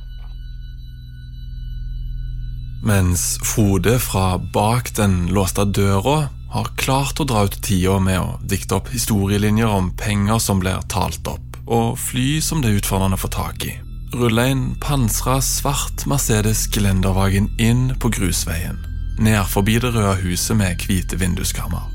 Mens 2.91 3.23
Frode 3.51 3.95
fra 4.09 4.27
bak 4.57 4.93
den 4.99 5.15
låste 5.37 5.65
døra 5.79 6.19
har 6.55 6.75
klart 6.79 7.23
å 7.23 7.29
dra 7.31 7.47
ut 7.49 7.57
tida 7.67 7.97
med 8.03 8.21
å 8.21 8.37
dikte 8.53 8.79
opp 8.79 8.93
historielinjer 8.95 9.71
om 9.81 9.91
penger 9.99 10.39
som 10.43 10.63
blir 10.63 10.85
talt 10.93 11.27
opp, 11.31 11.59
og 11.67 11.99
fly 11.99 12.29
som 12.45 12.63
det 12.63 12.71
er 12.71 12.83
utfordrende 12.83 13.19
å 13.19 13.25
få 13.25 13.33
tak 13.35 13.67
i 13.67 13.75
ruller 14.15 14.45
en 14.53 14.75
pansra 14.81 15.41
svart 15.43 16.07
Mercedes 16.07 16.69
Gelendervagen 16.71 17.49
inn 17.59 17.89
på 17.99 18.11
grusveien, 18.15 18.79
ned 19.19 19.47
forbi 19.51 19.79
det 19.79 19.95
røde 19.95 20.17
huset 20.23 20.57
med 20.59 20.83
hvite 20.87 21.19
vinduskarmer. 21.21 21.91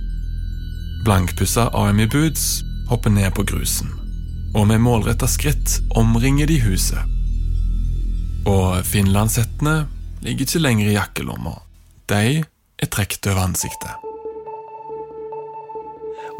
Blankpussa 1.05 1.69
Army 1.73 2.07
Boots 2.11 2.63
hopper 2.89 3.09
ned 3.09 3.31
på 3.35 3.43
grusen, 3.43 3.91
og 4.55 4.67
med 4.67 4.81
målretta 4.83 5.27
skritt 5.27 5.79
omringer 5.95 6.49
de 6.49 6.59
huset. 6.63 6.99
Og 8.47 8.85
finlandshettene 8.87 9.87
ligger 10.25 10.47
ikke 10.47 10.63
lenger 10.63 10.89
i 10.89 10.95
jakkelomma. 10.95 11.55
De 12.09 12.43
er 12.79 12.91
trukket 12.91 13.27
over 13.29 13.43
ansiktet. 13.45 13.91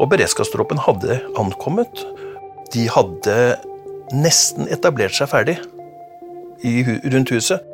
Og 0.00 0.08
beredskapstroppen 0.10 0.80
hadde 0.80 1.20
ankommet. 1.38 2.04
De 2.72 2.86
hadde 2.88 3.36
nesten 4.16 4.68
etablert 4.72 5.14
seg 5.16 5.30
ferdig 5.30 5.58
rundt 6.64 7.32
huset. 7.32 7.69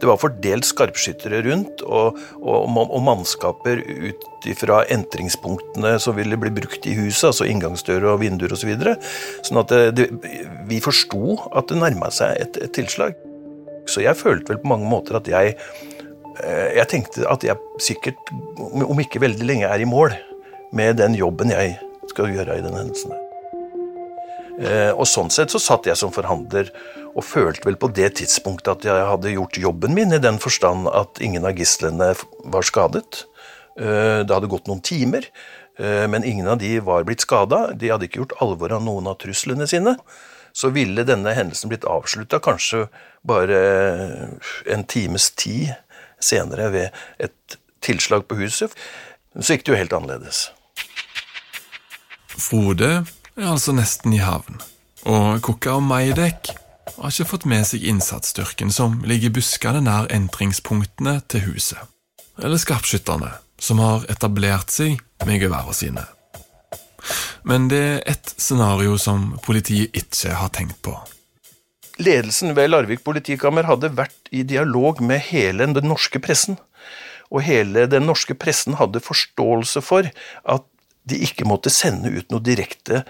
Det 0.00 0.08
var 0.08 0.20
fordelt 0.20 0.66
skarpskyttere 0.68 1.42
rundt, 1.46 1.82
og, 1.84 2.18
og, 2.40 2.80
og 2.80 3.02
mannskaper 3.04 3.82
ut 3.84 4.48
fra 4.56 4.80
entringspunktene 4.92 5.96
som 6.00 6.16
ville 6.16 6.38
bli 6.40 6.52
brukt 6.60 6.88
i 6.88 6.96
huset, 6.96 7.30
altså 7.30 7.48
inngangsdører 7.50 8.08
og 8.14 8.22
vinduer 8.24 8.54
osv. 8.56 8.64
Så 8.64 8.68
videre. 8.68 8.96
sånn 9.46 9.60
at 9.62 9.72
det, 9.72 10.08
det, 10.22 10.44
vi 10.68 10.80
forsto 10.84 11.38
at 11.56 11.70
det 11.70 11.80
nærma 11.80 12.10
seg 12.14 12.36
et, 12.40 12.60
et, 12.60 12.72
tilslag. 12.76 13.16
Så 13.90 14.04
jeg 14.04 14.18
følte 14.18 14.54
vel 14.54 14.60
på 14.62 14.70
mange 14.70 14.88
måter 14.88 15.18
at 15.18 15.28
jeg 15.28 15.56
eh, 15.56 16.68
Jeg 16.76 16.86
tenkte 16.92 17.26
at 17.28 17.44
jeg 17.44 17.58
sikkert, 17.82 18.34
om 18.60 19.00
ikke 19.02 19.22
veldig 19.24 19.48
lenge, 19.48 19.70
er 19.70 19.82
i 19.82 19.88
mål 19.88 20.14
med 20.76 21.00
den 21.00 21.16
jobben 21.18 21.50
jeg 21.50 21.74
skal 22.12 22.30
gjøre 22.30 22.60
i 22.60 22.64
den 22.64 22.76
hendelsen. 22.76 23.16
Eh, 24.60 24.90
og 24.92 25.06
sånn 25.08 25.30
sett 25.32 25.52
så 25.52 25.60
satt 25.62 25.86
jeg 25.88 25.96
som 25.96 26.12
forhandler 26.12 26.68
og 27.14 27.24
følte 27.24 27.64
vel 27.64 27.78
på 27.80 27.88
det 27.96 28.10
tidspunktet 28.18 28.74
at 28.74 28.86
jeg 28.90 29.06
hadde 29.08 29.32
gjort 29.32 29.56
jobben 29.62 29.94
min, 29.96 30.12
i 30.12 30.20
den 30.20 30.36
forstand 30.42 30.90
at 30.92 31.20
ingen 31.24 31.46
av 31.48 31.56
gislene 31.56 32.12
var 32.44 32.66
skadet. 32.68 33.24
Eh, 33.80 34.20
det 34.20 34.34
hadde 34.34 34.50
gått 34.52 34.68
noen 34.68 34.82
timer, 34.84 35.24
eh, 35.80 36.04
men 36.12 36.26
ingen 36.28 36.50
av 36.52 36.60
de 36.60 36.74
var 36.84 37.06
blitt 37.08 37.24
skada. 37.24 37.70
De 37.72 37.88
hadde 37.88 38.08
ikke 38.08 38.20
gjort 38.20 38.36
alvor 38.44 38.76
av 38.76 38.84
noen 38.84 39.08
av 39.08 39.16
truslene 39.22 39.68
sine. 39.70 39.96
Så 40.52 40.72
ville 40.74 41.06
denne 41.06 41.32
hendelsen 41.32 41.70
blitt 41.70 41.86
avslutta 41.88 42.40
kanskje 42.42 42.88
bare 43.24 43.60
en 44.66 44.84
times 44.84 45.30
tid 45.38 45.70
senere 46.20 46.68
ved 46.74 46.98
et 47.22 47.56
tilslag 47.80 48.26
på 48.28 48.36
huset. 48.42 48.74
Så 49.38 49.54
gikk 49.54 49.64
det 49.64 49.72
jo 49.72 49.78
helt 49.78 49.94
annerledes. 49.96 50.50
Frode 52.34 52.90
er 53.40 53.52
altså 53.54 53.72
nesten 53.72 54.12
i 54.12 54.20
havn, 54.20 54.58
og 55.08 55.40
Kokka 55.44 55.78
og 55.78 55.84
Maidek 55.86 56.50
har 56.96 57.12
ikke 57.12 57.28
fått 57.30 57.46
med 57.48 57.64
seg 57.68 57.84
innsatsstyrken 57.88 58.72
som 58.74 58.98
ligger 59.08 59.32
buskene 59.32 59.80
nær 59.86 60.08
entringspunktene 60.12 61.20
til 61.30 61.46
huset, 61.48 61.80
eller 62.40 62.60
skarpskytterne 62.60 63.30
som 63.60 63.80
har 63.80 64.04
etablert 64.12 64.72
seg 64.72 64.98
med 65.28 65.40
geværene 65.40 65.76
sine. 65.76 66.04
Men 67.48 67.68
det 67.72 67.80
er 67.80 68.02
ett 68.12 68.34
scenario 68.36 68.98
som 69.00 69.32
politiet 69.44 69.96
ikke 69.96 70.36
har 70.36 70.52
tenkt 70.52 70.80
på. 70.84 70.96
Ledelsen 72.00 72.54
ved 72.56 72.70
Larvik 72.72 73.04
politikammer 73.04 73.68
hadde 73.68 73.92
vært 73.96 74.32
i 74.32 74.42
dialog 74.48 75.00
med 75.04 75.20
hele 75.30 75.68
den 75.72 75.88
norske 75.88 76.20
pressen, 76.20 76.58
og 77.30 77.44
hele 77.46 77.86
den 77.88 78.08
norske 78.08 78.34
pressen 78.34 78.76
hadde 78.80 79.04
forståelse 79.04 79.84
for 79.84 80.08
at 80.08 80.66
de 81.08 81.18
ikke 81.24 81.46
måtte 81.48 81.72
sende 81.72 82.12
ut 82.12 82.28
noe 82.32 82.44
direkte 82.44 83.04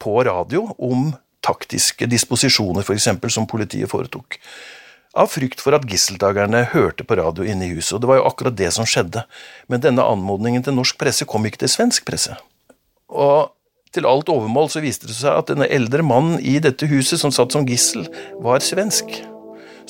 på 0.00 0.16
radio 0.26 0.66
om 0.78 1.12
taktiske 1.44 2.08
disposisjoner, 2.10 2.84
f.eks., 2.84 3.08
som 3.32 3.48
politiet 3.48 3.90
foretok. 3.90 4.38
Av 5.18 5.26
frykt 5.26 5.62
for 5.62 5.74
at 5.74 5.86
gisseltakerne 5.90 6.62
hørte 6.70 7.02
på 7.06 7.16
radio 7.18 7.46
inne 7.46 7.66
i 7.66 7.72
huset, 7.74 7.96
og 7.96 8.02
det 8.02 8.10
var 8.10 8.20
jo 8.20 8.26
akkurat 8.28 8.58
det 8.58 8.68
som 8.76 8.86
skjedde. 8.86 9.24
Men 9.66 9.82
denne 9.82 10.04
anmodningen 10.06 10.62
til 10.66 10.76
norsk 10.76 11.00
presse 11.00 11.26
kom 11.26 11.48
ikke 11.48 11.64
til 11.64 11.72
svensk 11.72 12.06
presse. 12.06 12.36
Og 13.10 13.50
til 13.90 14.06
alt 14.06 14.30
overmål 14.30 14.70
så 14.70 14.82
viste 14.84 15.08
det 15.10 15.16
seg 15.18 15.34
at 15.34 15.50
denne 15.50 15.66
eldre 15.66 16.04
mannen 16.06 16.38
i 16.38 16.60
dette 16.62 16.86
huset 16.86 17.18
som 17.18 17.34
satt 17.34 17.56
som 17.56 17.66
gissel, 17.66 18.06
var 18.38 18.62
svensk. 18.62 19.10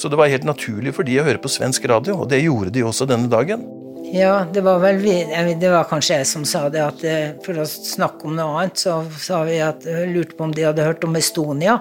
Så 0.00 0.08
det 0.08 0.16
var 0.16 0.32
helt 0.32 0.48
naturlig 0.48 0.94
for 0.96 1.04
de 1.04 1.18
å 1.20 1.26
høre 1.26 1.42
på 1.42 1.52
svensk 1.52 1.84
radio, 1.90 2.22
og 2.22 2.30
det 2.32 2.40
gjorde 2.40 2.72
de 2.72 2.86
også 2.88 3.04
denne 3.10 3.28
dagen. 3.28 3.66
Ja, 4.12 4.46
det 4.52 4.60
var 4.60 4.80
vel 4.82 4.96
vi 4.98 5.14
Det 5.60 5.70
var 5.70 5.86
kanskje 5.86 6.20
jeg 6.20 6.26
som 6.26 6.44
sa 6.48 6.64
det, 6.68 6.82
at 6.82 7.04
eh, 7.06 7.32
for 7.44 7.62
å 7.62 7.66
snakke 7.66 8.26
om 8.26 8.34
noe 8.34 8.58
annet, 8.58 8.80
så 8.80 9.04
sa 9.18 9.44
vi 9.46 9.60
at 9.62 9.86
eh, 9.86 10.08
lurte 10.10 10.34
på 10.34 10.48
om 10.48 10.54
de 10.54 10.66
hadde 10.66 10.86
hørt 10.86 11.06
om 11.06 11.14
Estonia 11.18 11.78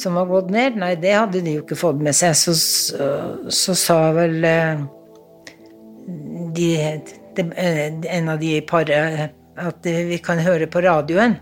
som 0.00 0.16
var 0.16 0.26
gått 0.30 0.50
ned. 0.50 0.78
Nei, 0.80 0.94
det 0.98 1.12
hadde 1.12 1.42
de 1.44 1.56
jo 1.58 1.64
ikke 1.64 1.78
fått 1.78 2.00
med 2.02 2.16
seg. 2.16 2.34
Så, 2.38 2.54
så, 2.56 3.10
så 3.52 3.76
sa 3.78 3.98
vel 4.16 4.38
eh, 4.46 4.82
de, 6.56 6.70
de, 7.36 7.46
en 7.54 8.32
av 8.32 8.40
de 8.40 8.56
i 8.56 8.64
paret 8.66 9.36
at 9.60 9.84
vi 9.84 10.16
kan 10.24 10.40
høre 10.40 10.70
på 10.70 10.82
radioen. 10.82 11.36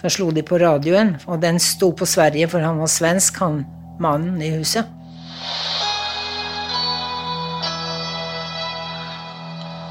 Så 0.00 0.14
slo 0.16 0.30
de 0.32 0.42
på 0.46 0.58
radioen, 0.62 1.18
og 1.28 1.42
den 1.42 1.60
sto 1.60 1.92
på 1.92 2.08
Sverige, 2.08 2.48
for 2.48 2.64
han 2.64 2.80
var 2.80 2.90
svensk, 2.90 3.42
han 3.42 3.62
mannen 4.00 4.40
i 4.42 4.54
huset. 4.54 4.88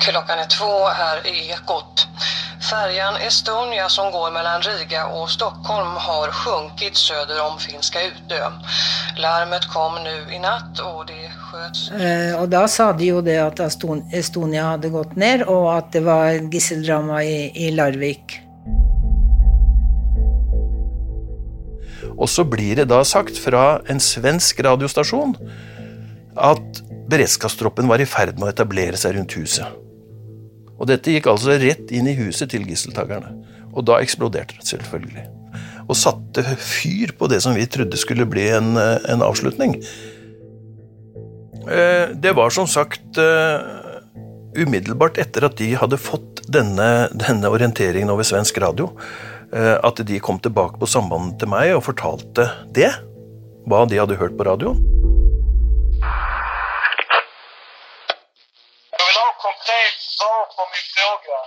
Klockan 0.10 0.39
är 0.39 0.50
två 0.60 0.88
här 0.88 1.28
i 1.28 1.52
Ekot. 1.52 2.08
Färjan 2.69 3.15
Estonia 3.28 3.89
som 3.89 4.12
går 4.12 4.32
mellan 4.32 4.62
Riga 4.62 5.06
och 5.08 5.30
Stockholm 5.30 5.93
har 5.95 6.28
sjunkit 6.32 6.95
söder 6.95 7.38
om 7.48 7.60
Finska 7.60 8.00
Utö. 8.04 8.41
Larmet 9.17 9.65
kom 9.74 9.93
nu 10.04 10.36
i 10.36 10.39
natt 10.39 10.80
och 10.80 11.06
det 11.06 11.32
sköts... 11.39 11.91
Eh, 11.91 12.41
och 12.41 12.50
då 12.50 12.67
sa 12.67 12.93
de 12.93 13.06
ju 13.06 13.22
det 13.22 13.38
att 13.38 13.60
Estonia 14.13 14.63
hade 14.63 14.89
gått 14.89 15.15
ner 15.15 15.50
och 15.50 15.78
att 15.78 15.91
det 15.91 16.00
var 16.00 16.54
gisseldrama 16.54 17.24
i, 17.24 17.67
i 17.67 17.72
Larvik. 17.72 18.41
Og 22.17 22.30
så 22.30 22.43
blir 22.43 22.76
det 22.76 22.86
da 22.86 23.04
sagt 23.04 23.38
fra 23.38 23.82
en 23.88 24.00
svensk 24.00 24.60
radiostasjon 24.60 25.36
at 26.36 26.82
beredskapstroppen 27.10 27.88
var 27.88 28.02
i 28.04 28.06
ferd 28.06 28.36
med 28.36 28.50
å 28.50 28.52
etablere 28.52 29.00
seg 29.00 29.15
rundt 29.15 29.38
huset. 29.39 29.67
Og 30.80 30.88
dette 30.88 31.12
gikk 31.12 31.28
altså 31.28 31.58
rett 31.60 31.92
inn 31.92 32.08
i 32.08 32.15
huset 32.20 32.52
til 32.54 32.63
gisseltakerne. 32.68 33.34
Og 33.76 33.84
da 33.88 34.00
eksploderte 34.00 34.58
det 34.60 34.70
selvfølgelig. 34.70 35.26
Og 35.89 35.98
satte 35.98 36.46
fyr 36.62 37.13
på 37.18 37.28
det 37.32 37.42
som 37.44 37.58
vi 37.58 37.68
trodde 37.70 38.00
skulle 38.00 38.28
bli 38.30 38.48
en, 38.56 38.78
en 38.80 39.26
avslutning. 39.26 39.76
Eh, 41.70 42.15
det 42.15 42.34
var 42.38 42.54
som 42.54 42.68
sagt 42.70 43.20
eh, 43.22 43.58
umiddelbart 44.58 45.20
etter 45.22 45.46
at 45.50 45.58
de 45.60 45.74
hadde 45.78 46.00
fått 46.02 46.44
denne, 46.50 47.10
denne 47.13 47.52
orienteringen 47.52 48.10
over 48.13 48.26
svensk 48.26 48.58
radio, 48.63 48.89
eh, 49.54 49.76
at 49.76 50.02
de 50.06 50.22
kom 50.24 50.39
tilbake 50.42 50.82
på 50.82 50.89
sambandet 50.89 51.42
til 51.42 51.52
meg 51.52 51.76
og 51.76 51.86
fortalte 51.89 52.50
det. 52.76 52.92
Hva 53.70 53.84
de 53.89 54.00
hadde 54.02 54.18
hørt 54.18 54.38
på 54.39 54.48
radioen. 54.48 54.98
Svar 60.19 60.43
på 60.55 60.63
min 60.73 60.88
fråga. 60.95 61.39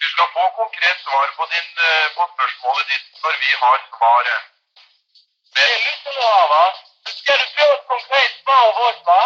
Du 0.00 0.06
skal 0.12 0.26
få 0.36 0.44
konkret 0.60 0.98
svar 1.06 1.26
på, 1.38 1.42
din, 1.52 1.70
eh, 1.86 2.06
på 2.16 2.22
spørsmålet 2.34 2.84
ditt 2.92 3.06
når 3.22 3.34
vi 3.42 3.50
har 3.62 3.76
svaret. 3.94 4.42
Men... 5.54 5.68
Lyssna 5.86 6.10
nu 6.16 6.22
här 6.36 6.46
va. 6.54 6.64
Nu 7.04 7.10
ska 7.20 7.32
du 7.42 7.46
få 7.56 7.66
et 7.76 7.86
konkret 7.92 8.32
svar 8.42 8.62
av 8.68 8.76
oss 8.86 9.00
va. 9.10 9.22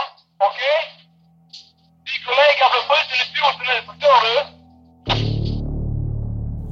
Ok? 0.49 0.61
De 2.07 2.15
Din 2.15 2.23
ble 2.27 2.47
blev 2.73 2.83
skjuten 2.89 3.19
i 3.25 3.27
foten 3.41 3.67
forstår 3.89 4.19
du? 4.27 4.35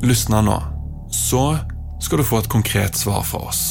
Lysna 0.08 0.38
nå. 0.50 0.58
Så 1.28 1.44
skal 2.04 2.18
du 2.18 2.24
få 2.30 2.36
et 2.42 2.52
konkret 2.56 2.94
svar 3.02 3.22
fra 3.30 3.38
oss. 3.50 3.62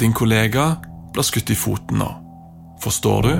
Din 0.00 0.14
kollega 0.20 0.64
blir 1.12 1.26
skutt 1.30 1.50
i 1.50 1.58
foten 1.66 1.96
nå. 2.02 2.27
Forstår 2.82 3.22
du? 3.22 3.34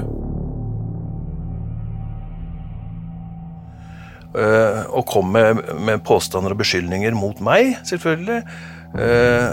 Uh, 4.39 4.85
og 4.93 5.07
kom 5.09 5.31
med, 5.33 5.63
med, 5.81 6.03
påstander 6.05 6.53
og 6.53 6.61
beskyldninger 6.61 7.15
mot 7.17 7.41
meg, 7.43 7.79
selvfølgelig. 7.89 8.43
Uh, 8.93 9.49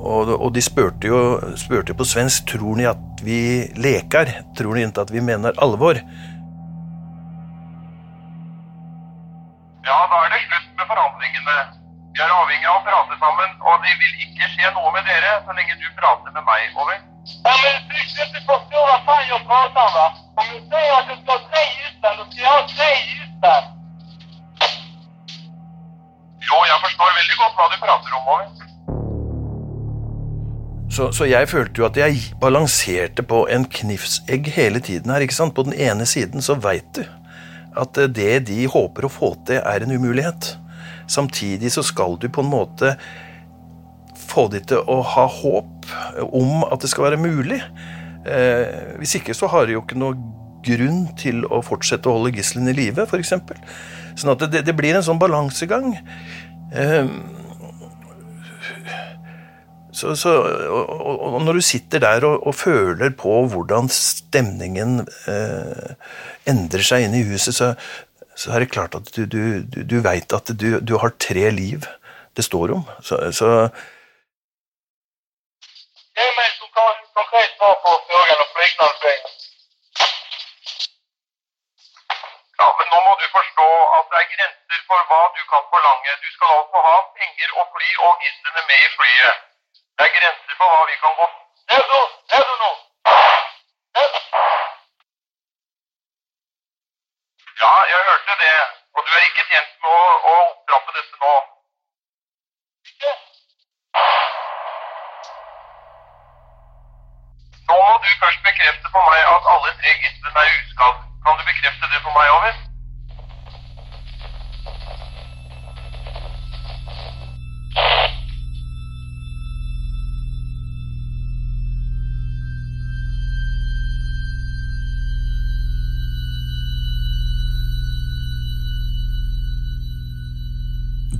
og, 0.00 0.32
og, 0.40 0.48
de 0.54 0.62
spurte 0.64 1.10
jo, 1.10 1.20
spurte 1.60 1.94
på 1.94 2.06
svensk 2.08 2.48
tror 2.54 2.78
ni 2.80 2.86
at 2.88 3.20
vi 3.26 3.68
leker. 3.76 4.32
Tror 4.56 4.74
ni 4.74 4.86
ikke 4.86 5.04
at 5.04 5.12
vi 5.12 5.20
mener 5.20 5.52
alvor? 5.60 6.00
Ja, 9.84 9.98
da 10.08 10.24
er 10.24 10.32
det 10.32 10.40
slutt 10.46 10.72
med 10.80 10.88
forhandlingene. 10.88 11.58
Vi 12.16 12.24
er 12.24 12.34
avhengig 12.40 12.72
av 12.72 12.80
å 12.80 12.84
prate 12.88 13.20
sammen, 13.20 13.54
og 13.60 13.84
det 13.84 13.94
vil 14.00 14.26
ikke 14.26 14.52
skje 14.56 14.74
noe 14.74 14.96
med 14.96 15.04
dere 15.12 15.38
så 15.44 15.60
lenge 15.60 15.76
du 15.76 15.88
prater 16.00 16.32
med 16.32 16.44
meg. 16.48 16.72
Over. 16.80 17.09
Ja, 17.46 17.52
men 17.62 17.72
du 17.88 17.96
inte 18.22 18.40
förstå 18.50 18.78
vad 18.90 19.00
fan 19.06 19.24
jag 19.32 19.42
pratar 19.50 19.82
om 19.88 19.92
va? 19.98 20.06
Om 20.40 20.46
du 20.52 20.58
säger 20.72 20.92
att 20.98 21.06
du 21.10 21.14
ska 21.22 21.28
ha 21.36 21.40
tre 21.50 21.62
gisslan, 21.76 22.14
då 22.18 22.24
ska 22.30 22.38
jag 22.46 22.54
ha 22.58 22.62
tre 22.74 22.90
gisslan. 23.08 23.62
Jo, 26.48 26.56
jeg 26.70 26.78
forstår 26.84 27.08
veldig 27.20 27.36
godt 27.42 27.54
hva 27.58 27.66
du 27.72 27.76
prater 27.86 28.10
om. 28.18 28.24
Over. 28.32 28.60
Så, 30.90 31.12
så, 31.12 31.24
jeg 31.24 31.48
følte 31.48 31.80
jo 31.80 31.86
at 31.86 31.96
jeg 31.96 32.18
balanserte 32.40 33.22
på 33.22 33.44
en 33.54 33.64
knivsegg 33.64 34.50
hele 34.56 34.80
tiden 34.80 35.12
her. 35.12 35.22
ikke 35.22 35.34
sant? 35.34 35.54
På 35.54 35.62
den 35.62 35.76
ene 35.76 36.06
siden 36.06 36.42
så 36.42 36.54
veit 36.58 36.88
du 36.96 37.04
at 37.78 37.94
det 37.94 38.40
de 38.48 38.64
håper 38.66 39.06
å 39.06 39.12
få 39.12 39.34
til, 39.46 39.60
er 39.62 39.84
en 39.84 39.94
umulighet. 39.94 40.56
Samtidig 41.06 41.70
så 41.72 41.82
skal 41.86 42.18
du 42.18 42.26
på 42.28 42.42
en 42.42 42.50
måte 42.50 42.96
få 44.30 44.46
de 44.52 44.62
til 44.72 44.84
å 44.86 45.00
ha 45.14 45.26
håp 45.40 45.90
om 46.26 46.64
at 46.68 46.82
det 46.82 46.90
skal 46.92 47.10
være 47.10 47.20
mulig. 47.20 47.60
Eh, 48.28 48.96
hvis 49.00 49.16
ikke 49.18 49.36
så 49.36 49.50
har 49.50 49.66
de 49.66 49.76
jo 49.76 49.84
ikke 49.84 49.98
noe 50.00 50.16
grunn 50.64 51.06
til 51.18 51.44
å 51.48 51.62
fortsette 51.64 52.08
å 52.08 52.18
holde 52.18 52.34
gisselen 52.36 52.68
i 52.70 52.76
live, 52.76 53.06
f.eks. 53.08 53.34
Sånn 54.20 54.34
at 54.34 54.48
det, 54.52 54.64
det, 54.66 54.76
blir 54.76 54.96
en 54.96 55.06
sånn 55.06 55.20
balansegang. 55.20 55.94
Eh, 56.70 57.12
Så, 60.00 60.14
så, 60.16 60.30
og, 60.70 60.90
og, 61.10 61.40
når 61.44 61.58
du 61.58 61.64
sitter 61.66 62.00
der 62.00 62.24
og, 62.24 62.46
og 62.46 62.54
føler 62.54 63.10
på 63.18 63.32
hvordan 63.52 63.90
stemningen 63.92 65.00
eh, 65.28 66.12
endrer 66.48 66.86
seg 66.86 67.04
inn 67.04 67.16
i 67.18 67.24
huset, 67.26 67.56
så, 67.58 67.72
så 68.38 68.54
er 68.54 68.62
det 68.62 68.70
klart 68.72 68.94
at 68.96 69.10
du, 69.16 69.26
du, 69.26 69.66
du, 69.66 69.96
veit 70.04 70.32
at 70.32 70.52
du, 70.56 70.94
har 71.02 71.16
tre 71.20 71.50
liv 71.52 71.88
det 72.38 72.46
står 72.46 72.76
om. 72.78 72.86
Så, 73.04 73.18
så 73.34 73.50
Ja, 82.60 82.66
men 82.78 82.86
nå 82.92 82.98
må 83.06 83.12
du 83.20 83.26
forstå 83.36 83.68
at 83.96 84.04
det 84.10 84.18
er 84.22 84.32
grenser 84.32 84.80
for 84.88 85.00
hva 85.10 85.20
du 85.36 85.42
kan 85.52 85.62
forlange. 85.72 86.10
Du 86.24 86.28
skal 86.34 86.50
altså 86.58 86.78
ha 86.88 86.96
penger 87.20 87.50
og 87.60 87.64
fly 87.74 87.88
og 88.06 88.12
gislene 88.24 88.62
med 88.70 88.80
i 88.88 88.90
flyet. 88.96 89.36
Det 89.96 90.04
er 90.08 90.16
grenser 90.18 90.54
for 90.60 90.66
hva 90.74 90.82
vi 90.90 90.96
kan 91.04 91.16
gå 91.20 91.30
du, 91.90 92.00
er 92.36 92.42
du 92.48 92.54
nå? 92.64 92.70
Ja, 97.62 97.72
jeg 97.92 98.00
hørte 98.08 98.34
det. 98.44 98.54
Og 98.94 99.00
du 99.06 99.10
er 99.16 99.24
ikke 99.28 99.48
tjent 99.50 99.72
med 99.82 99.90
å, 99.96 100.04
å 100.30 100.36
opptrappe 100.44 100.96
dette 100.98 101.24
nå. 101.24 101.34
Ikke? 102.90 103.12
Nå 107.70 107.76
må 107.88 107.94
du 108.02 108.08
først 108.22 108.40
bekrefte 108.48 108.88
for 108.94 109.02
meg 109.10 109.20
at 109.34 109.44
alle 109.52 109.70
tre 109.80 109.90
gislene 110.02 110.40
er 110.42 110.54
uskadd. 110.60 110.96
Kan 111.24 111.36
du 111.38 111.42
bekrefte 111.50 111.86
det 111.92 112.00
for 112.04 112.12
meg, 112.18 112.28
Over? 112.36 112.52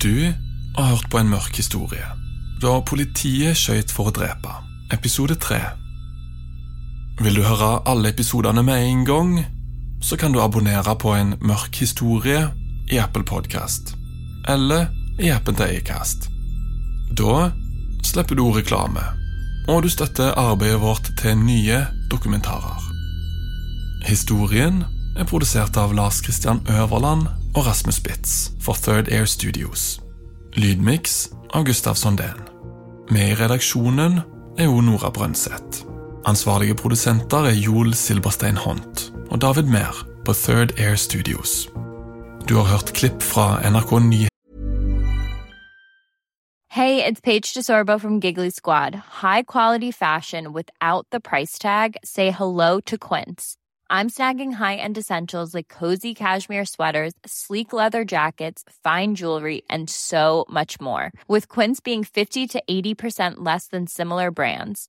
Du 0.04 0.34
har 0.76 0.88
hørt 0.88 1.10
på 1.10 1.18
en 1.18 1.28
mørk 1.28 1.56
historie. 1.56 2.06
Da 2.62 2.80
politiet 2.80 3.56
skøyt 3.56 3.94
for 3.94 4.10
å 4.10 4.16
drepe. 4.18 4.56
Episode 4.96 5.38
tre. 5.46 5.79
Vil 7.20 7.36
du 7.36 7.42
høre 7.44 7.82
alle 7.84 8.14
episodene 8.14 8.62
med 8.64 8.80
en 8.80 9.00
gang, 9.04 9.32
så 10.00 10.16
kan 10.16 10.32
du 10.32 10.40
abonnere 10.40 10.94
på 10.96 11.12
En 11.12 11.34
mørk 11.44 11.76
historie 11.76 12.46
i 12.88 12.96
Apple 12.96 13.24
Podcast. 13.28 13.92
Eller 14.48 14.86
i 15.20 15.28
appen 15.28 15.54
til 15.54 15.68
Acast. 15.76 16.30
Da 17.12 17.50
slipper 18.08 18.34
du 18.40 18.46
reklame, 18.56 19.04
og 19.68 19.82
du 19.82 19.88
støtter 19.92 20.32
arbeidet 20.32 20.80
vårt 20.80 21.10
til 21.20 21.36
nye 21.36 21.82
dokumentarer. 22.10 22.88
Historien 24.08 24.84
er 25.16 25.28
produsert 25.28 25.76
av 25.76 25.92
Lars 25.92 26.22
Christian 26.24 26.64
Øverland 26.72 27.28
og 27.54 27.66
Rasmus 27.66 28.00
Spitz 28.00 28.50
for 28.60 28.80
Third 28.80 29.12
Air 29.12 29.28
Studios. 29.28 30.00
Lydmiks 30.56 31.28
av 31.52 31.68
Gustav 31.68 32.00
Sondén. 32.00 32.40
Med 33.10 33.28
i 33.28 33.38
redaksjonen 33.44 34.22
er 34.56 34.72
jo 34.72 34.80
Nora 34.80 35.10
Brønseth. 35.10 35.89
Ansvarlige 36.24 36.74
produsenter 36.74 37.44
er 37.44 37.54
Joel 37.54 37.94
Silberstein 37.94 38.56
Hont 38.56 39.12
og 39.30 39.40
David 39.40 39.62
Mehr 39.62 40.06
på 40.24 40.32
Third 40.32 40.80
Air 40.80 40.96
Studios. 40.96 41.68
Du 42.48 42.56
har 42.56 42.64
hørt 42.64 42.92
klipp 42.92 43.22
fra 43.22 43.70
NRK 43.70 43.90
Nyheter. 43.98 44.28
Hey, 46.68 47.04
it's 47.04 47.20
Paige 47.20 47.54
DeSorbo 47.54 47.98
from 47.98 48.20
Giggly 48.20 48.50
Squad. 48.50 48.94
High 49.22 49.42
quality 49.42 49.92
fashion 49.92 50.52
without 50.52 51.06
the 51.10 51.20
price 51.20 51.58
tag. 51.58 51.96
Say 52.04 52.30
hello 52.30 52.80
to 52.80 52.96
Quince. 52.98 53.56
I'm 53.90 54.08
snagging 54.08 54.52
high-end 54.52 54.98
essentials 54.98 55.52
like 55.54 55.68
cozy 55.68 56.14
cashmere 56.14 56.64
sweaters, 56.64 57.14
sleek 57.26 57.72
leather 57.72 58.04
jackets, 58.04 58.62
fine 58.84 59.16
jewelry, 59.16 59.62
and 59.68 59.90
so 59.90 60.44
much 60.48 60.80
more. 60.80 61.10
With 61.26 61.48
Quince 61.48 61.80
being 61.80 62.04
50 62.04 62.46
to 62.48 62.62
80% 62.70 63.34
less 63.38 63.66
than 63.66 63.88
similar 63.88 64.30
brands. 64.30 64.88